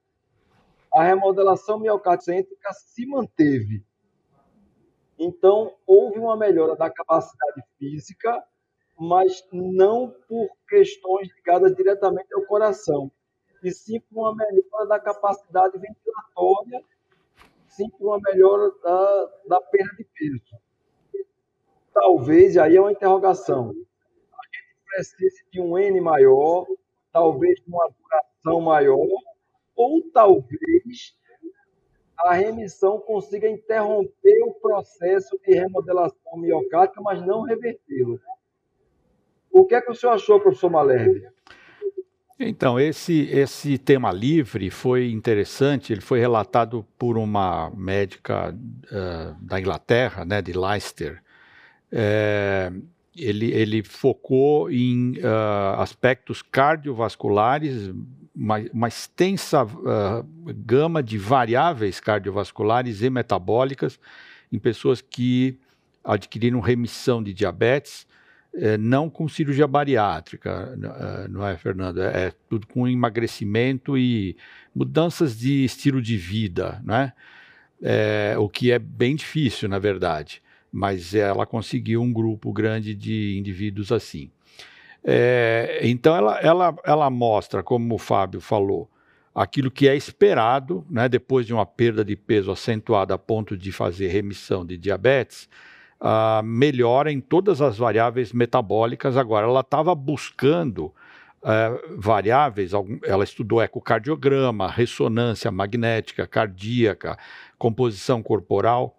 a 0.92 1.04
remodelação 1.04 1.78
miocardicêntrica 1.78 2.72
se 2.72 3.06
manteve. 3.06 3.84
Então, 5.18 5.76
houve 5.86 6.18
uma 6.18 6.36
melhora 6.36 6.74
da 6.74 6.90
capacidade 6.90 7.62
física, 7.78 8.42
mas 8.98 9.46
não 9.52 10.10
por 10.28 10.48
questões 10.68 11.28
ligadas 11.36 11.74
diretamente 11.76 12.34
ao 12.34 12.42
coração, 12.42 13.10
e 13.62 13.70
sim 13.70 14.00
por 14.00 14.20
uma 14.20 14.34
melhora 14.34 14.86
da 14.86 14.98
capacidade 14.98 15.78
ventilatória, 15.78 16.82
sim 17.68 17.88
por 17.90 18.08
uma 18.08 18.20
melhora 18.20 18.72
da, 18.82 19.30
da 19.46 19.60
perda 19.60 19.94
de 19.96 20.04
peso. 20.04 20.58
Talvez, 21.92 22.56
aí 22.56 22.76
é 22.76 22.80
uma 22.80 22.92
interrogação, 22.92 23.74
precise 24.90 25.44
de 25.52 25.60
um 25.60 25.78
N 25.78 26.00
maior, 26.00 26.66
talvez 27.12 27.60
de 27.60 27.68
uma 27.68 27.90
duração 28.00 28.60
maior, 28.60 29.08
ou 29.76 30.02
talvez 30.12 31.16
a 32.18 32.34
remissão 32.34 32.98
consiga 32.98 33.48
interromper 33.48 34.42
o 34.44 34.52
processo 34.54 35.38
de 35.46 35.54
remodelação 35.54 36.36
miocárdica, 36.36 37.00
mas 37.00 37.24
não 37.24 37.42
revertê-lo. 37.42 38.20
O 39.50 39.64
que 39.64 39.74
é 39.74 39.80
que 39.80 39.90
o 39.90 39.94
senhor 39.94 40.12
achou, 40.12 40.38
professor 40.38 40.70
Malherbe? 40.70 41.26
Então, 42.38 42.80
esse, 42.80 43.28
esse 43.30 43.76
tema 43.76 44.10
livre 44.10 44.70
foi 44.70 45.10
interessante, 45.10 45.92
ele 45.92 46.00
foi 46.00 46.20
relatado 46.20 46.86
por 46.98 47.18
uma 47.18 47.70
médica 47.76 48.54
uh, 48.54 49.44
da 49.44 49.60
Inglaterra, 49.60 50.24
né, 50.24 50.40
de 50.40 50.52
Leicester. 50.52 51.22
É, 51.92 52.72
ele, 53.16 53.50
ele 53.52 53.82
focou 53.82 54.70
em 54.70 55.18
uh, 55.18 55.80
aspectos 55.80 56.42
cardiovasculares, 56.42 57.92
uma, 58.34 58.58
uma 58.72 58.88
extensa 58.88 59.64
uh, 59.64 60.26
gama 60.54 61.02
de 61.02 61.18
variáveis 61.18 62.00
cardiovasculares 62.00 63.02
e 63.02 63.10
metabólicas 63.10 63.98
em 64.52 64.58
pessoas 64.58 65.00
que 65.00 65.58
adquiriram 66.04 66.60
remissão 66.60 67.22
de 67.22 67.34
diabetes 67.34 68.06
é, 68.54 68.76
não 68.76 69.08
com 69.08 69.28
cirurgia 69.28 69.66
bariátrica, 69.66 70.76
é, 71.24 71.28
não 71.28 71.46
é, 71.46 71.56
Fernando? 71.56 72.02
É, 72.02 72.26
é, 72.26 72.32
tudo 72.48 72.66
com 72.66 72.86
emagrecimento 72.88 73.96
e 73.96 74.36
mudanças 74.74 75.38
de 75.38 75.64
estilo 75.64 76.02
de 76.02 76.16
vida, 76.16 76.80
né? 76.84 77.12
É, 77.82 78.34
o 78.38 78.48
que 78.48 78.70
é 78.70 78.78
bem 78.78 79.16
difícil, 79.16 79.68
na 79.68 79.78
verdade, 79.78 80.42
mas 80.72 81.14
ela 81.14 81.46
conseguiu 81.46 82.02
um 82.02 82.12
grupo 82.12 82.52
grande 82.52 82.94
de 82.94 83.36
indivíduos 83.38 83.90
assim. 83.90 84.30
É, 85.02 85.80
então, 85.82 86.14
ela, 86.14 86.38
ela, 86.40 86.76
ela 86.84 87.10
mostra, 87.10 87.62
como 87.62 87.94
o 87.94 87.98
Fábio 87.98 88.40
falou, 88.40 88.88
aquilo 89.34 89.70
que 89.70 89.88
é 89.88 89.96
esperado, 89.96 90.84
né, 90.90 91.08
depois 91.08 91.46
de 91.46 91.54
uma 91.54 91.64
perda 91.64 92.04
de 92.04 92.16
peso 92.16 92.50
acentuada 92.50 93.14
a 93.14 93.18
ponto 93.18 93.56
de 93.56 93.72
fazer 93.72 94.08
remissão 94.08 94.64
de 94.64 94.76
diabetes, 94.76 95.48
uh, 96.00 96.42
melhora 96.42 97.10
em 97.12 97.20
todas 97.20 97.62
as 97.62 97.78
variáveis 97.78 98.32
metabólicas. 98.32 99.16
Agora, 99.16 99.46
ela 99.46 99.60
estava 99.60 99.94
buscando 99.94 100.86
uh, 101.42 101.96
variáveis, 101.96 102.72
ela 103.04 103.24
estudou 103.24 103.62
ecocardiograma, 103.62 104.70
ressonância 104.70 105.50
magnética, 105.50 106.26
cardíaca, 106.26 107.16
composição 107.58 108.22
corporal. 108.22 108.96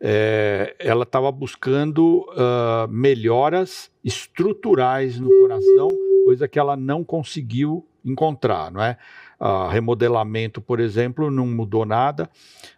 É, 0.00 0.74
ela 0.78 1.04
estava 1.04 1.30
buscando 1.32 2.26
uh, 2.30 2.88
melhoras 2.88 3.90
estruturais 4.04 5.18
no 5.18 5.28
coração, 5.40 5.88
coisa 6.24 6.46
que 6.48 6.58
ela 6.58 6.76
não 6.76 7.02
conseguiu 7.04 7.86
encontrar, 8.04 8.70
não 8.70 8.82
é? 8.82 8.96
Uh, 9.40 9.68
remodelamento, 9.68 10.60
por 10.60 10.80
exemplo, 10.80 11.30
não 11.30 11.46
mudou 11.46 11.84
nada, 11.84 12.30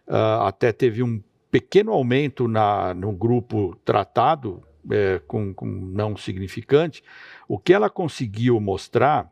uh, 0.07 0.43
até 0.43 0.71
teve 0.71 1.03
um 1.03 1.21
pequeno 1.51 1.91
aumento 1.91 2.47
na, 2.47 2.93
no 2.93 3.11
grupo 3.11 3.75
tratado, 3.83 4.63
é, 4.89 5.19
com, 5.27 5.53
com 5.53 5.65
não 5.65 6.15
significante, 6.15 7.03
o 7.47 7.57
que 7.57 7.73
ela 7.73 7.89
conseguiu 7.89 8.59
mostrar 8.59 9.29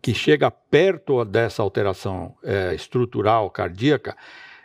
que 0.00 0.14
chega 0.14 0.50
perto 0.50 1.24
dessa 1.24 1.62
alteração 1.62 2.34
é, 2.42 2.74
estrutural 2.74 3.50
cardíaca 3.50 4.16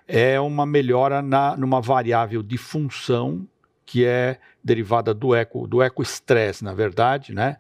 é 0.07 0.39
uma 0.39 0.65
melhora 0.65 1.21
na, 1.21 1.55
numa 1.55 1.81
variável 1.81 2.43
de 2.43 2.57
função 2.57 3.47
que 3.85 4.05
é 4.05 4.39
derivada 4.63 5.13
do 5.13 5.35
eco 5.35 5.67
do 5.67 5.81
ecoestresse, 5.81 6.63
na 6.63 6.73
verdade, 6.73 7.33
né? 7.33 7.57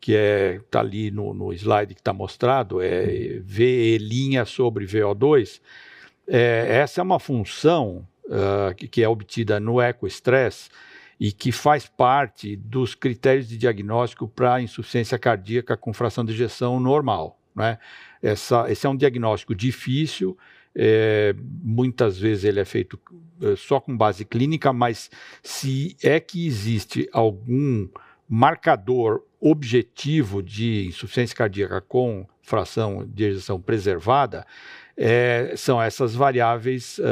Que 0.00 0.14
é 0.14 0.60
tá 0.70 0.80
ali 0.80 1.10
no, 1.10 1.34
no 1.34 1.52
slide 1.52 1.94
que 1.94 2.00
está 2.00 2.12
mostrado, 2.12 2.80
é 2.80 3.40
VE' 3.42 3.98
sobre 4.46 4.86
VO2. 4.86 5.60
É, 6.26 6.78
essa 6.80 7.00
é 7.00 7.02
uma 7.02 7.18
função 7.18 8.06
uh, 8.26 8.74
que, 8.74 8.88
que, 8.88 9.02
é 9.02 9.08
obtida 9.08 9.60
no 9.60 9.80
ecoestresse 9.80 10.70
e 11.18 11.32
que 11.32 11.52
faz 11.52 11.86
parte 11.86 12.56
dos 12.56 12.94
critérios 12.94 13.48
de 13.48 13.56
diagnóstico 13.56 14.26
para 14.28 14.60
insuficiência 14.60 15.18
cardíaca 15.18 15.76
com 15.76 15.92
fração 15.92 16.24
de 16.24 16.32
ejeção 16.32 16.80
normal. 16.80 17.38
Né? 17.54 17.78
Essa, 18.22 18.70
esse 18.70 18.86
é 18.86 18.90
um 18.90 18.96
diagnóstico 18.96 19.54
difícil, 19.54 20.36
é, 20.76 21.34
muitas 21.62 22.18
vezes 22.18 22.44
ele 22.44 22.60
é 22.60 22.64
feito 22.64 22.98
é, 23.42 23.56
só 23.56 23.80
com 23.80 23.96
base 23.96 24.24
clínica, 24.24 24.72
mas 24.72 25.10
se 25.42 25.96
é 26.02 26.18
que 26.18 26.46
existe 26.46 27.08
algum 27.12 27.88
marcador 28.28 29.22
objetivo 29.40 30.42
de 30.42 30.86
insuficiência 30.86 31.36
cardíaca 31.36 31.80
com 31.80 32.26
fração 32.42 33.06
de 33.06 33.24
ejeção 33.24 33.60
preservada, 33.60 34.46
é, 34.96 35.54
são 35.56 35.82
essas 35.82 36.14
variáveis 36.14 36.98
uh, 36.98 37.02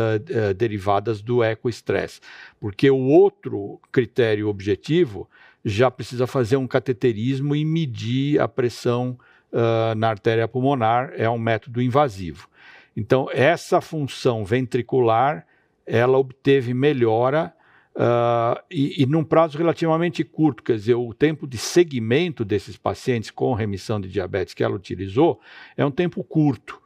uh, 0.51 0.55
derivadas 0.55 1.20
do 1.20 1.42
ecoestresse. 1.42 2.20
Porque 2.61 2.90
o 2.90 2.98
outro 2.98 3.81
critério 3.90 4.48
objetivo 4.48 5.29
já 5.64 5.90
precisa 5.90 6.27
fazer 6.27 6.57
um 6.57 6.66
cateterismo 6.66 7.55
e 7.57 7.64
medir 7.64 8.40
a 8.40 8.48
pressão 8.48 9.18
uh, 9.53 9.94
na 9.96 10.09
artéria 10.09 10.46
pulmonar, 10.48 11.12
é 11.16 11.29
um 11.29 11.38
método 11.38 11.83
invasivo. 11.83 12.48
Então, 12.97 13.29
essa 13.33 13.81
função 13.81 14.45
ventricular, 14.45 15.47
ela 15.87 16.19
obteve 16.19 16.75
melhora 16.75 17.55
Uh, 17.95 18.57
e, 18.71 19.03
e, 19.03 19.07
num 19.07 19.23
prazo 19.23 19.59
relativamente 19.59 20.25
curto, 20.25 20.63
quer 20.63 20.77
dizer, 20.77 20.95
o 20.95 21.13
tempo 21.13 21.47
de 21.47 21.59
segmento 21.59 22.43
desses 22.43 22.75
pacientes 22.75 23.31
com 23.31 23.53
remissão 23.53 24.01
de 24.01 24.09
diabetes 24.09 24.55
que 24.55 24.65
ela 24.65 24.75
utilizou 24.75 25.39
é 25.77 25.85
um 25.85 25.91
tempo 25.91 26.25
curto. 26.25 26.81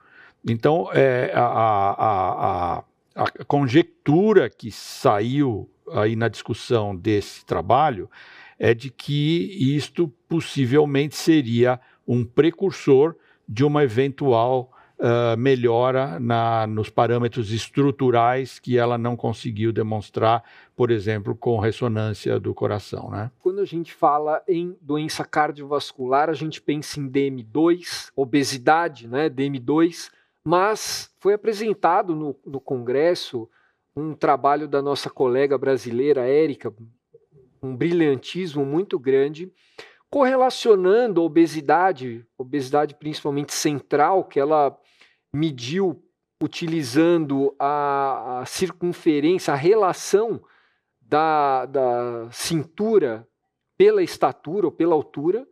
Então, 0.44 0.88
é, 0.92 1.30
a, 1.32 1.44
a, 1.44 2.78
a, 2.78 2.84
a 3.14 3.44
conjectura 3.44 4.50
que 4.50 4.72
saiu 4.72 5.70
aí 5.92 6.16
na 6.16 6.26
discussão 6.26 6.94
desse 6.94 7.44
trabalho 7.44 8.10
é 8.58 8.74
de 8.74 8.90
que 8.90 9.76
isto 9.76 10.08
possivelmente 10.28 11.14
seria 11.14 11.80
um 12.06 12.24
precursor 12.24 13.14
de 13.48 13.64
uma 13.64 13.84
eventual 13.84 14.72
uh, 14.98 15.36
melhora 15.36 16.18
na, 16.18 16.66
nos 16.66 16.90
parâmetros 16.90 17.50
estruturais 17.52 18.58
que 18.58 18.78
ela 18.78 18.96
não 18.98 19.16
conseguiu 19.16 19.72
demonstrar, 19.72 20.42
por 20.74 20.90
exemplo, 20.90 21.34
com 21.34 21.58
ressonância 21.58 22.38
do 22.40 22.54
coração. 22.54 23.10
Né? 23.10 23.30
Quando 23.40 23.60
a 23.60 23.64
gente 23.64 23.92
fala 23.92 24.42
em 24.48 24.76
doença 24.80 25.24
cardiovascular, 25.24 26.28
a 26.28 26.34
gente 26.34 26.60
pensa 26.60 27.00
em 27.00 27.08
DM2, 27.08 28.10
obesidade, 28.14 29.08
né? 29.08 29.28
DM2, 29.28 30.10
mas 30.44 31.10
foi 31.18 31.34
apresentado 31.34 32.14
no, 32.14 32.36
no 32.46 32.60
Congresso 32.60 33.48
um 33.96 34.14
trabalho 34.14 34.68
da 34.68 34.82
nossa 34.82 35.08
colega 35.08 35.56
brasileira, 35.56 36.28
Érica, 36.28 36.72
um 37.62 37.74
brilhantismo 37.74 38.64
muito 38.64 38.98
grande, 38.98 39.50
correlacionando 40.10 41.20
a 41.20 41.24
obesidade, 41.24 42.26
obesidade 42.38 42.94
principalmente 42.94 43.52
central, 43.52 44.24
que 44.24 44.38
ela 44.38 44.76
mediu 45.32 46.02
utilizando 46.42 47.54
a, 47.58 48.40
a 48.40 48.46
circunferência, 48.46 49.52
a 49.52 49.56
relação 49.56 50.42
da, 51.00 51.66
da, 51.66 52.28
cintura 52.30 53.26
pela 53.76 54.02
estatura 54.02 54.66
ou 54.66 54.72
pela 54.72 54.94
altura, 54.94 55.46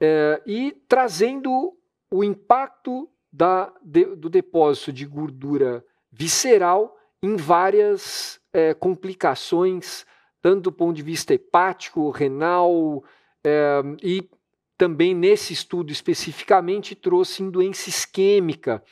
é, 0.00 0.42
e 0.46 0.72
trazendo 0.88 1.76
o 2.10 2.22
impacto 2.22 3.08
da, 3.32 3.72
de, 3.82 4.04
do 4.16 4.28
depósito 4.28 4.92
de 4.92 5.04
gordura 5.06 5.84
visceral 6.10 6.96
em 7.22 7.36
várias 7.36 8.40
é, 8.52 8.74
complicações, 8.74 10.06
tanto 10.40 10.64
do 10.64 10.72
ponto 10.72 10.94
de 10.94 11.02
vista 11.02 11.34
hepático, 11.34 12.10
renal, 12.10 13.02
é, 13.46 13.80
e 14.02 14.28
também 14.76 15.14
nesse 15.14 15.52
estudo 15.52 15.92
especificamente 15.92 16.96
trouxe 16.96 17.44
em 17.44 17.48
doença 17.48 17.88
isquêmica. 17.88 18.82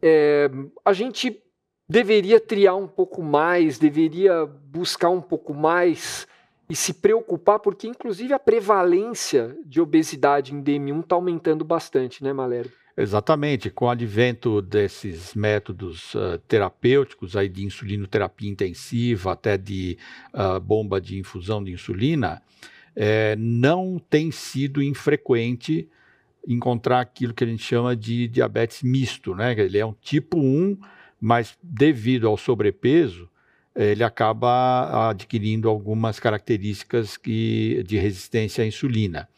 É, 0.00 0.50
a 0.82 0.94
gente 0.94 1.42
deveria 1.86 2.40
triar 2.40 2.74
um 2.74 2.88
pouco 2.88 3.22
mais, 3.22 3.78
deveria 3.78 4.46
buscar 4.46 5.10
um 5.10 5.20
pouco 5.20 5.52
mais 5.52 6.26
e 6.70 6.74
se 6.74 6.94
preocupar, 6.94 7.58
porque 7.58 7.86
inclusive 7.86 8.32
a 8.32 8.38
prevalência 8.38 9.54
de 9.66 9.78
obesidade 9.78 10.54
em 10.54 10.62
DM1 10.62 11.00
está 11.00 11.14
aumentando 11.14 11.62
bastante, 11.62 12.24
né, 12.24 12.32
Malério? 12.32 12.72
Exatamente, 12.96 13.68
com 13.68 13.84
o 13.84 13.90
advento 13.90 14.62
desses 14.62 15.34
métodos 15.34 16.14
uh, 16.14 16.38
terapêuticos, 16.48 17.36
aí 17.36 17.46
de 17.46 17.62
insulinoterapia 17.62 18.50
intensiva, 18.50 19.32
até 19.32 19.58
de 19.58 19.98
uh, 20.32 20.58
bomba 20.58 20.98
de 20.98 21.18
infusão 21.18 21.62
de 21.62 21.72
insulina, 21.72 22.42
é, 22.96 23.36
não 23.36 23.98
tem 23.98 24.30
sido 24.30 24.82
infrequente 24.82 25.88
encontrar 26.48 27.00
aquilo 27.00 27.34
que 27.34 27.44
a 27.44 27.46
gente 27.46 27.62
chama 27.62 27.94
de 27.94 28.26
diabetes 28.28 28.82
misto, 28.82 29.34
né? 29.34 29.52
Ele 29.58 29.78
é 29.78 29.84
um 29.84 29.92
tipo 29.92 30.38
1, 30.38 30.78
mas 31.20 31.58
devido 31.62 32.26
ao 32.26 32.36
sobrepeso, 32.36 33.28
ele 33.74 34.02
acaba 34.02 35.10
adquirindo 35.10 35.68
algumas 35.68 36.18
características 36.18 37.16
que, 37.16 37.82
de 37.86 37.98
resistência 37.98 38.64
à 38.64 38.66
insulina. 38.66 39.28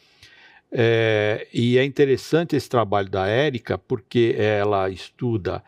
É, 0.71 1.49
e 1.53 1.79
é 1.79 1.85
interessante 1.85 2.55
esse 2.55 2.69
trabalho 2.69 3.09
da 3.09 3.27
Érica, 3.27 3.79
porque 3.79 4.37
ela 4.39 4.89
estuda 4.91 5.65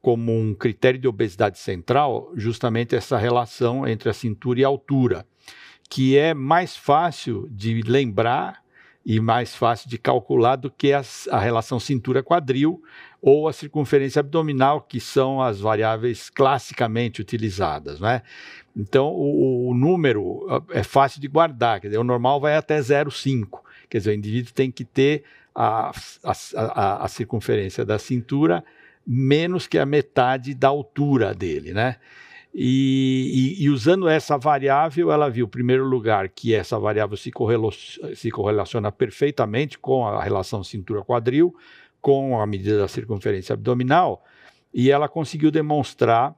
como 0.00 0.32
um 0.32 0.54
critério 0.54 1.00
de 1.00 1.08
obesidade 1.08 1.58
central 1.58 2.30
justamente 2.36 2.94
essa 2.94 3.18
relação 3.18 3.86
entre 3.86 4.08
a 4.08 4.12
cintura 4.12 4.60
e 4.60 4.64
a 4.64 4.68
altura, 4.68 5.26
que 5.88 6.16
é 6.16 6.34
mais 6.34 6.76
fácil 6.76 7.48
de 7.50 7.82
lembrar 7.82 8.62
e 9.04 9.20
mais 9.20 9.54
fácil 9.54 9.88
de 9.88 9.98
calcular 9.98 10.56
do 10.56 10.70
que 10.70 10.92
a, 10.92 11.02
a 11.30 11.38
relação 11.38 11.78
cintura-quadril 11.78 12.82
ou 13.20 13.48
a 13.48 13.52
circunferência 13.52 14.20
abdominal, 14.20 14.80
que 14.80 14.98
são 14.98 15.42
as 15.42 15.60
variáveis 15.60 16.30
classicamente 16.30 17.20
utilizadas. 17.20 18.00
Né? 18.00 18.22
Então, 18.76 19.08
o, 19.08 19.68
o 19.68 19.74
número 19.74 20.46
é 20.70 20.82
fácil 20.82 21.20
de 21.20 21.28
guardar, 21.28 21.80
quer 21.80 21.88
dizer, 21.88 21.98
o 21.98 22.04
normal 22.04 22.40
vai 22.40 22.56
até 22.56 22.78
0,5, 22.78 23.60
quer 23.88 23.98
dizer, 23.98 24.10
o 24.10 24.14
indivíduo 24.14 24.52
tem 24.52 24.70
que 24.70 24.84
ter 24.84 25.24
a, 25.54 25.90
a, 26.24 26.32
a, 26.56 27.04
a 27.04 27.08
circunferência 27.08 27.84
da 27.84 27.98
cintura 27.98 28.64
menos 29.06 29.66
que 29.66 29.78
a 29.78 29.86
metade 29.86 30.54
da 30.54 30.68
altura 30.68 31.34
dele, 31.34 31.72
né? 31.72 31.96
E, 32.54 33.56
e, 33.58 33.64
e, 33.64 33.68
usando 33.70 34.08
essa 34.08 34.38
variável, 34.38 35.10
ela 35.10 35.28
viu, 35.28 35.44
em 35.44 35.48
primeiro 35.48 35.84
lugar, 35.84 36.28
que 36.28 36.54
essa 36.54 36.78
variável 36.78 37.16
se, 37.16 37.32
correlaciona, 37.32 38.14
se 38.14 38.30
correlaciona 38.30 38.92
perfeitamente 38.92 39.76
com 39.76 40.06
a 40.06 40.22
relação 40.22 40.62
cintura-quadril, 40.62 41.52
com 42.00 42.40
a 42.40 42.46
medida 42.46 42.78
da 42.78 42.86
circunferência 42.86 43.54
abdominal, 43.54 44.24
e 44.72 44.88
ela 44.88 45.08
conseguiu 45.08 45.50
demonstrar 45.50 46.32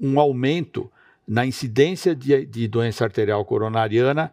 um 0.00 0.18
aumento 0.18 0.90
na 1.26 1.46
incidência 1.46 2.14
de, 2.14 2.44
de 2.46 2.66
doença 2.66 3.04
arterial 3.04 3.44
coronariana 3.44 4.32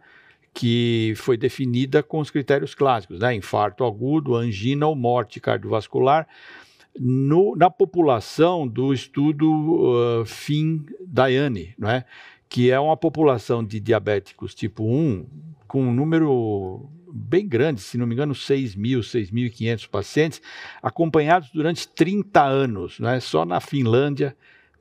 que 0.56 1.12
foi 1.16 1.36
definida 1.36 2.02
com 2.02 2.18
os 2.18 2.30
critérios 2.30 2.74
clássicos, 2.74 3.20
né? 3.20 3.34
infarto 3.34 3.84
agudo, 3.84 4.34
angina 4.34 4.86
ou 4.86 4.96
morte 4.96 5.38
cardiovascular, 5.38 6.26
no, 6.98 7.54
na 7.56 7.70
população 7.70 8.66
do 8.66 8.92
estudo 8.92 9.50
uh, 9.50 10.24
FIN-DIANE, 10.24 11.74
é? 11.84 12.04
que 12.48 12.70
é 12.70 12.78
uma 12.78 12.96
população 12.96 13.64
de 13.64 13.80
diabéticos 13.80 14.54
tipo 14.54 14.84
1, 14.84 15.26
com 15.66 15.82
um 15.82 15.92
número 15.92 16.88
bem 17.12 17.46
grande, 17.46 17.80
se 17.80 17.96
não 17.96 18.06
me 18.06 18.14
engano, 18.14 18.34
6 18.34 18.74
mil, 18.74 19.00
6.500 19.00 19.88
pacientes, 19.88 20.42
acompanhados 20.82 21.50
durante 21.50 21.88
30 21.88 22.42
anos, 22.42 23.00
é? 23.00 23.20
só 23.20 23.44
na 23.44 23.60
Finlândia, 23.60 24.36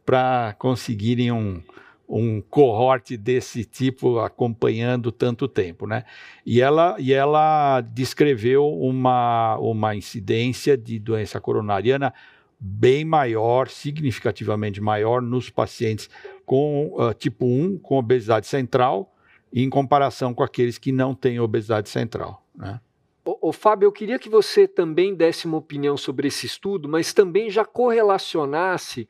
para 0.06 0.56
conseguirem 0.60 1.32
um, 1.32 1.62
um 2.08 2.42
cohorte 2.42 3.18
desse 3.18 3.66
tipo 3.66 4.20
acompanhando 4.20 5.12
tanto 5.12 5.48
tempo, 5.48 5.88
né? 5.88 6.04
E 6.46 6.62
ela, 6.62 6.96
e 7.00 7.14
ela 7.14 7.82
descreveu 7.82 8.68
uma, 8.68 9.58
uma 9.58 9.96
incidência 9.96 10.78
de 10.78 11.00
doença 11.00 11.40
coronariana 11.42 12.14
bem 12.60 13.04
maior, 13.04 13.68
significativamente 13.68 14.80
maior 14.80 15.22
nos 15.22 15.50
pacientes 15.50 16.10
com 16.46 16.94
uh, 16.98 17.14
tipo 17.14 17.46
1, 17.46 17.80
com 17.80 17.98
obesidade 17.98 18.48
central, 18.48 19.14
em 19.52 19.70
comparação 19.70 20.34
com 20.34 20.44
aqueles 20.44 20.78
que 20.78 20.92
não 20.92 21.14
têm 21.14 21.40
obesidade 21.40 21.90
central, 21.90 22.44
né? 22.56 22.80
Ô, 23.28 23.52
Fábio, 23.52 23.88
eu 23.88 23.92
queria 23.92 24.20
que 24.20 24.30
você 24.30 24.68
também 24.68 25.16
desse 25.16 25.48
uma 25.48 25.58
opinião 25.58 25.98
sobre 25.98 26.28
esse 26.28 26.46
estudo, 26.46 26.88
mas 26.88 27.12
também 27.12 27.50
já 27.50 27.66
correlacionasse 27.66 29.10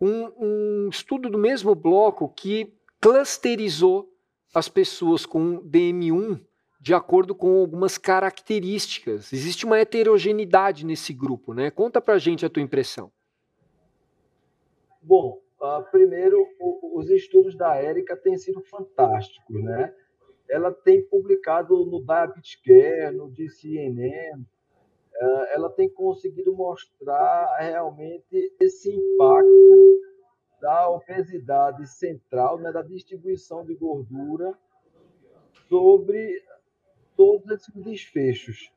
um, 0.00 0.32
um 0.38 0.88
estudo 0.88 1.28
do 1.30 1.38
mesmo 1.38 1.74
bloco 1.74 2.28
que 2.28 2.72
clusterizou 3.00 4.12
as 4.54 4.68
pessoas 4.68 5.26
com 5.26 5.60
DM1 5.62 6.40
de 6.80 6.94
acordo 6.94 7.34
com 7.34 7.60
algumas 7.60 7.98
características. 7.98 9.32
Existe 9.32 9.64
uma 9.64 9.78
heterogeneidade 9.78 10.86
nesse 10.86 11.12
grupo, 11.12 11.52
né? 11.52 11.70
Conta 11.70 12.00
pra 12.00 12.16
gente 12.18 12.46
a 12.46 12.48
tua 12.48 12.62
impressão. 12.62 13.10
Bom, 15.02 15.40
uh, 15.60 15.82
primeiro, 15.90 16.38
o, 16.60 16.98
os 16.98 17.10
estudos 17.10 17.56
da 17.56 17.74
Érica 17.74 18.16
têm 18.16 18.36
sido 18.38 18.60
fantásticos, 18.62 19.62
né? 19.64 19.92
Ela 20.48 20.72
tem 20.72 21.02
publicado 21.08 21.74
no 21.86 22.04
Diabetes 22.04 22.54
Care, 22.64 23.16
no 23.16 23.30
DCNN, 23.30 24.46
ela 25.52 25.70
tem 25.70 25.88
conseguido 25.88 26.54
mostrar 26.54 27.56
realmente 27.58 28.54
esse 28.60 28.92
impacto 28.92 30.00
da 30.60 30.90
obesidade 30.90 31.86
central, 31.86 32.58
né, 32.58 32.72
da 32.72 32.82
distribuição 32.82 33.64
de 33.64 33.74
gordura 33.74 34.56
sobre 35.68 36.42
todos 37.16 37.50
esses 37.50 37.74
desfechos. 37.82 38.70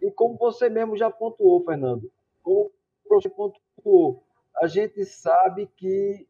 E 0.00 0.10
como 0.10 0.36
você 0.36 0.68
mesmo 0.68 0.96
já 0.96 1.10
pontuou, 1.10 1.64
Fernando, 1.64 2.10
como 2.42 2.70
você 3.08 3.28
pontuou, 3.28 4.22
a 4.60 4.66
gente 4.66 5.04
sabe 5.04 5.66
que 5.76 6.26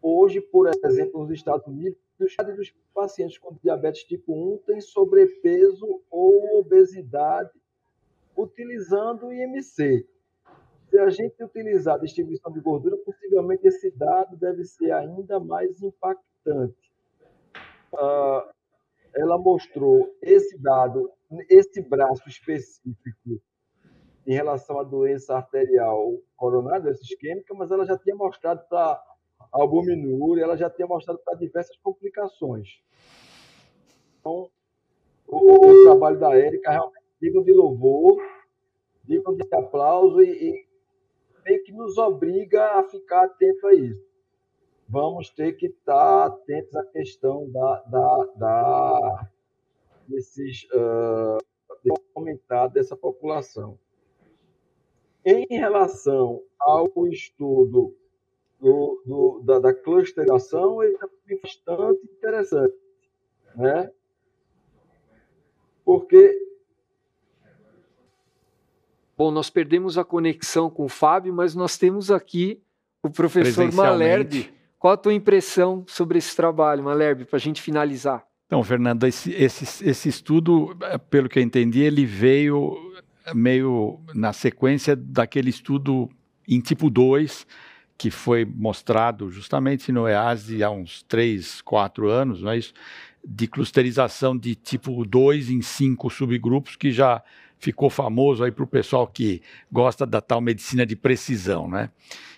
hoje, 0.00 0.40
por 0.40 0.68
exemplo, 0.68 1.20
nos 1.20 1.30
Estados 1.32 1.66
Unidos, 1.66 1.98
dos 2.18 2.74
pacientes 2.94 3.38
com 3.38 3.56
diabetes 3.62 4.04
tipo 4.04 4.32
1 4.54 4.58
têm 4.66 4.80
sobrepeso 4.80 6.02
ou 6.10 6.60
obesidade 6.60 7.50
utilizando 8.42 9.26
o 9.26 9.32
IMC. 9.32 10.06
Se 10.88 10.98
a 10.98 11.08
gente 11.08 11.42
utilizar 11.42 11.94
a 11.94 11.98
distribuição 11.98 12.52
de 12.52 12.60
gordura, 12.60 12.96
possivelmente 12.98 13.66
esse 13.66 13.90
dado 13.92 14.36
deve 14.36 14.64
ser 14.64 14.90
ainda 14.92 15.38
mais 15.38 15.80
impactante. 15.82 16.90
Uh, 17.92 18.50
ela 19.14 19.38
mostrou 19.38 20.08
esse 20.22 20.58
dado, 20.58 21.10
esse 21.48 21.80
braço 21.82 22.28
específico 22.28 23.40
em 24.26 24.34
relação 24.34 24.78
à 24.78 24.84
doença 24.84 25.34
arterial 25.34 26.18
coronária, 26.36 26.82
doença 26.82 27.02
isquêmica, 27.02 27.54
mas 27.54 27.70
ela 27.70 27.84
já 27.84 27.98
tinha 27.98 28.14
mostrado 28.14 28.62
para 28.68 29.02
albuminúria, 29.52 30.42
ela 30.42 30.56
já 30.56 30.70
tinha 30.70 30.86
mostrado 30.86 31.20
para 31.24 31.38
diversas 31.38 31.76
complicações. 31.78 32.80
Então, 34.20 34.50
o, 35.26 35.66
o 35.66 35.84
trabalho 35.84 36.18
da 36.18 36.36
Érica 36.36 36.70
realmente 36.70 36.99
digno 37.20 37.44
de 37.44 37.52
louvor, 37.52 38.18
digno 39.04 39.36
de 39.36 39.54
aplauso 39.54 40.22
e, 40.22 40.30
e 40.30 40.66
meio 41.44 41.62
que 41.64 41.72
nos 41.72 41.98
obriga 41.98 42.78
a 42.78 42.84
ficar 42.84 43.24
atento 43.24 43.66
a 43.66 43.74
isso. 43.74 44.10
Vamos 44.88 45.30
ter 45.30 45.52
que 45.52 45.66
estar 45.66 46.26
atentos 46.26 46.74
à 46.74 46.84
questão 46.84 47.48
da, 47.50 47.82
da, 47.82 48.24
da 48.36 49.30
desses 50.08 50.66
uh, 50.72 51.38
aumentar 52.14 52.66
dessa 52.68 52.96
população. 52.96 53.78
Em 55.24 55.46
relação 55.48 56.42
ao 56.58 56.88
estudo 57.06 57.94
do, 58.58 59.02
do, 59.06 59.42
da, 59.44 59.58
da 59.60 59.74
clusterização, 59.74 60.82
ele 60.82 60.96
é 60.96 61.36
bastante 61.36 62.04
interessante, 62.04 62.76
né? 63.54 63.92
Porque 65.84 66.49
Bom, 69.20 69.30
nós 69.30 69.50
perdemos 69.50 69.98
a 69.98 70.02
conexão 70.02 70.70
com 70.70 70.86
o 70.86 70.88
Fábio, 70.88 71.34
mas 71.34 71.54
nós 71.54 71.76
temos 71.76 72.10
aqui 72.10 72.58
o 73.02 73.10
professor 73.10 73.70
Malerbe. 73.70 74.50
Qual 74.78 74.94
a 74.94 74.96
tua 74.96 75.12
impressão 75.12 75.84
sobre 75.86 76.16
esse 76.16 76.34
trabalho, 76.34 76.82
Malerbe, 76.82 77.26
para 77.26 77.36
a 77.36 77.38
gente 77.38 77.60
finalizar? 77.60 78.24
Então, 78.46 78.64
Fernando, 78.64 79.04
esse, 79.04 79.30
esse, 79.32 79.86
esse 79.86 80.08
estudo, 80.08 80.74
eh, 80.80 80.96
pelo 80.96 81.28
que 81.28 81.38
eu 81.38 81.42
entendi, 81.42 81.80
ele 81.80 82.06
veio 82.06 82.78
meio 83.34 84.00
na 84.14 84.32
sequência 84.32 84.96
daquele 84.96 85.50
estudo 85.50 86.08
em 86.48 86.58
tipo 86.58 86.88
2, 86.88 87.46
que 87.98 88.10
foi 88.10 88.46
mostrado 88.46 89.30
justamente 89.30 89.92
no 89.92 90.08
EASI 90.08 90.64
há 90.64 90.70
uns 90.70 91.02
3, 91.02 91.60
4 91.60 92.08
anos, 92.08 92.40
não 92.40 92.52
é 92.52 92.56
isso? 92.56 92.72
De 93.22 93.46
clusterização 93.46 94.34
de 94.34 94.54
tipo 94.54 95.04
2 95.04 95.50
em 95.50 95.60
cinco 95.60 96.08
subgrupos, 96.08 96.74
que 96.74 96.90
já 96.90 97.22
ficou 97.60 97.90
famoso 97.90 98.42
aí 98.42 98.50
para 98.50 98.64
o 98.64 98.66
pessoal 98.66 99.06
que 99.06 99.42
gosta 99.70 100.06
da 100.06 100.20
tal 100.20 100.40
medicina 100.40 100.84
de 100.84 100.96
precisão, 100.96 101.68
né? 101.68 101.90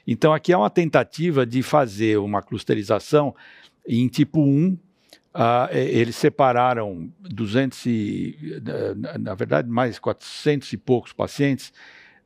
Então 0.07 0.35
aqui 0.35 0.53
é 0.53 0.57
uma 0.57 0.69
tentativa 0.69 1.47
de 1.47 1.63
fazer 1.63 2.19
uma 2.19 2.43
clusterização 2.43 3.35
em 3.87 4.09
tipo 4.09 4.41
1, 4.41 4.77
Uh, 5.35 5.75
eles 5.75 6.17
separaram 6.17 7.11
200 7.21 7.87
e, 7.87 8.37
na 9.19 9.35
verdade, 9.35 9.67
mais 9.67 9.99
400 9.99 10.71
e 10.75 10.77
poucos 10.77 11.15
pacientes 11.15 11.73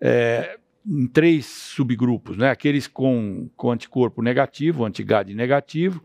é, 0.00 0.58
em 0.84 1.06
três 1.06 1.46
subgrupos, 1.46 2.36
né? 2.36 2.50
Aqueles 2.50 2.88
com, 2.88 3.48
com 3.56 3.70
anticorpo 3.70 4.22
negativo, 4.22 4.84
antigade 4.84 5.34
negativo, 5.34 6.02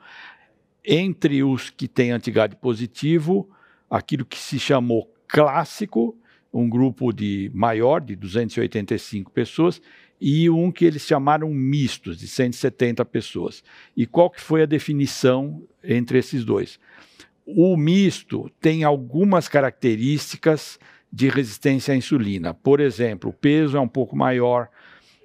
entre 0.85 1.43
os 1.43 1.71
que 1.71 1.87
têm 1.87 2.11
antigade 2.11 2.55
positivo, 2.55 3.49
aquilo 3.89 4.23
que 4.23 4.37
se 4.37 4.59
chamou 4.59 5.11
clássico, 5.27 6.15
um 6.53 6.69
grupo 6.69 7.13
de 7.13 7.49
maior, 7.53 8.01
de 8.01 8.15
285 8.15 9.31
pessoas, 9.31 9.81
e 10.19 10.49
um 10.49 10.71
que 10.71 10.85
eles 10.85 11.01
chamaram 11.01 11.49
mistos, 11.49 12.17
de 12.17 12.27
170 12.27 13.03
pessoas. 13.05 13.63
E 13.95 14.05
qual 14.05 14.29
que 14.29 14.39
foi 14.39 14.61
a 14.61 14.67
definição 14.67 15.63
entre 15.83 16.19
esses 16.19 16.45
dois? 16.45 16.79
O 17.45 17.75
misto 17.75 18.49
tem 18.59 18.83
algumas 18.83 19.47
características 19.47 20.79
de 21.11 21.27
resistência 21.27 21.93
à 21.93 21.97
insulina. 21.97 22.53
Por 22.53 22.79
exemplo, 22.79 23.31
o 23.31 23.33
peso 23.33 23.77
é 23.77 23.79
um 23.79 23.87
pouco 23.87 24.15
maior, 24.15 24.69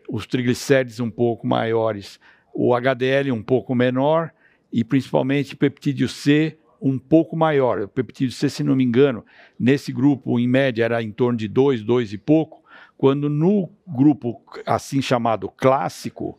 os 0.08 0.26
triglicérides 0.26 0.98
um 0.98 1.10
pouco 1.10 1.46
maiores, 1.46 2.18
o 2.54 2.74
HDL 2.74 3.32
um 3.32 3.42
pouco 3.42 3.74
menor 3.74 4.32
e 4.72 4.82
principalmente 4.82 5.54
peptídeo 5.54 6.08
C 6.08 6.58
um 6.80 6.98
pouco 6.98 7.36
maior. 7.36 7.80
O 7.80 7.88
peptídeo 7.88 8.32
C, 8.32 8.48
se 8.48 8.62
não 8.62 8.76
me 8.76 8.84
engano, 8.84 9.24
nesse 9.58 9.92
grupo, 9.92 10.38
em 10.38 10.48
média, 10.48 10.84
era 10.84 11.02
em 11.02 11.10
torno 11.10 11.38
de 11.38 11.48
2, 11.48 11.82
2 11.82 12.12
e 12.12 12.18
pouco, 12.18 12.62
quando 12.96 13.28
no 13.28 13.70
grupo 13.86 14.42
assim 14.64 15.02
chamado 15.02 15.48
clássico, 15.48 16.38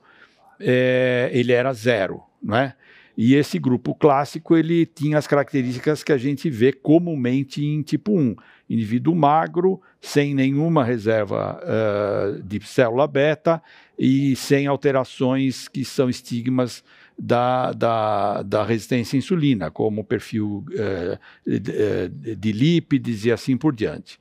é, 0.60 1.30
ele 1.34 1.52
era 1.52 1.71
zero, 1.73 2.21
não 2.41 2.58
é? 2.58 2.73
E 3.17 3.34
esse 3.34 3.58
grupo 3.58 3.95
clássico, 3.95 4.56
ele 4.56 4.86
tinha 4.86 5.17
as 5.17 5.26
características 5.26 6.04
que 6.04 6.12
a 6.12 6.17
gente 6.17 6.52
vê 6.52 6.71
comumente 6.71 7.65
em 7.65 7.82
tipo 7.82 8.15
1. 8.15 8.36
Indivíduo 8.69 9.15
magro, 9.15 9.82
sem 10.00 10.36
nenhuma 10.36 10.84
reserva 10.84 11.60
uh, 11.63 12.43
de 12.43 12.60
célula 12.63 13.08
beta 13.08 13.60
e 13.97 14.36
sem 14.36 14.67
alterações 14.67 15.67
que 15.67 15.84
são 15.84 16.08
estigmas 16.08 16.84
da, 17.17 17.71
da, 17.73 18.41
da 18.43 18.63
resistência 18.63 19.17
à 19.17 19.19
insulina, 19.19 19.71
como 19.71 20.03
perfil 20.03 20.63
uh, 20.69 21.19
de, 21.45 22.36
de 22.36 22.51
lípides 22.51 23.25
e 23.25 23.32
assim 23.32 23.58
por 23.58 23.75
diante. 23.75 24.19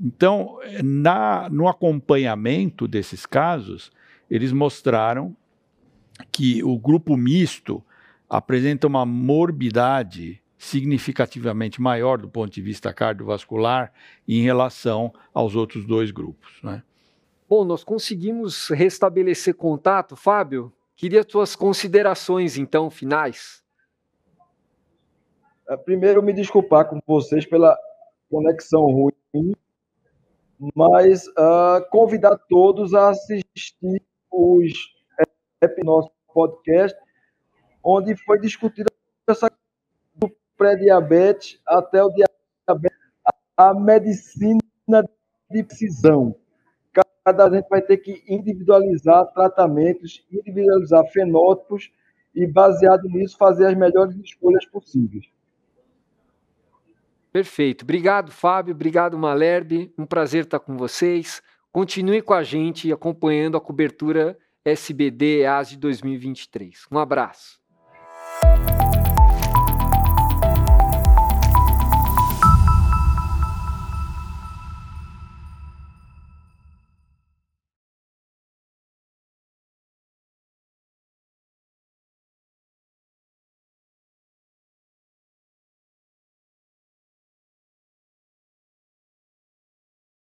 Então, 0.00 0.58
na, 0.82 1.48
no 1.48 1.68
acompanhamento 1.68 2.88
desses 2.88 3.24
casos, 3.24 3.92
eles 4.28 4.52
mostraram 4.52 5.36
que 6.32 6.62
o 6.64 6.78
grupo 6.78 7.16
misto 7.16 7.82
apresenta 8.28 8.86
uma 8.86 9.06
morbidade 9.06 10.42
significativamente 10.58 11.80
maior 11.80 12.18
do 12.18 12.28
ponto 12.28 12.52
de 12.52 12.62
vista 12.62 12.92
cardiovascular 12.92 13.92
em 14.26 14.42
relação 14.42 15.12
aos 15.32 15.54
outros 15.54 15.84
dois 15.84 16.10
grupos. 16.10 16.58
Né? 16.62 16.82
Bom, 17.48 17.64
nós 17.64 17.84
conseguimos 17.84 18.68
restabelecer 18.70 19.54
contato, 19.54 20.16
Fábio. 20.16 20.72
Queria 20.96 21.24
suas 21.28 21.56
considerações, 21.56 22.56
então, 22.56 22.90
finais. 22.90 23.62
É, 25.68 25.76
primeiro, 25.76 26.22
me 26.22 26.32
desculpar 26.32 26.88
com 26.88 27.00
vocês 27.06 27.46
pela 27.46 27.76
conexão 28.30 28.82
ruim, 28.90 29.54
mas 30.74 31.26
uh, 31.28 31.88
convidar 31.90 32.36
todos 32.48 32.94
a 32.94 33.10
assistir 33.10 34.02
os 34.30 34.94
nosso 35.82 36.10
podcast 36.32 36.98
onde 37.82 38.16
foi 38.16 38.38
discutida 38.38 38.90
essa 39.28 39.50
do 40.14 40.30
pré-diabetes 40.56 41.60
até 41.66 42.02
o 42.02 42.10
diabetes, 42.10 42.98
a 43.56 43.74
medicina 43.74 44.60
de 45.50 45.62
precisão. 45.62 46.34
Cada 47.24 47.48
gente 47.48 47.68
vai 47.68 47.80
ter 47.80 47.96
que 47.96 48.22
individualizar 48.28 49.26
tratamentos, 49.32 50.24
individualizar 50.30 51.04
fenótipos 51.10 51.90
e, 52.34 52.46
baseado 52.46 53.08
nisso, 53.08 53.36
fazer 53.38 53.66
as 53.66 53.74
melhores 53.74 54.14
escolhas 54.16 54.66
possíveis. 54.66 55.24
Perfeito. 57.32 57.82
Obrigado, 57.82 58.30
Fábio. 58.30 58.74
Obrigado, 58.74 59.18
Malherbe. 59.18 59.92
Um 59.98 60.06
prazer 60.06 60.44
estar 60.44 60.60
com 60.60 60.76
vocês. 60.76 61.42
Continue 61.72 62.22
com 62.22 62.34
a 62.34 62.42
gente 62.42 62.92
acompanhando 62.92 63.56
a 63.56 63.60
cobertura 63.60 64.38
SBD 64.64 65.40
EAS 65.40 65.70
de 65.70 65.78
2023. 65.78 66.86
Um 66.92 66.98
abraço. 66.98 67.58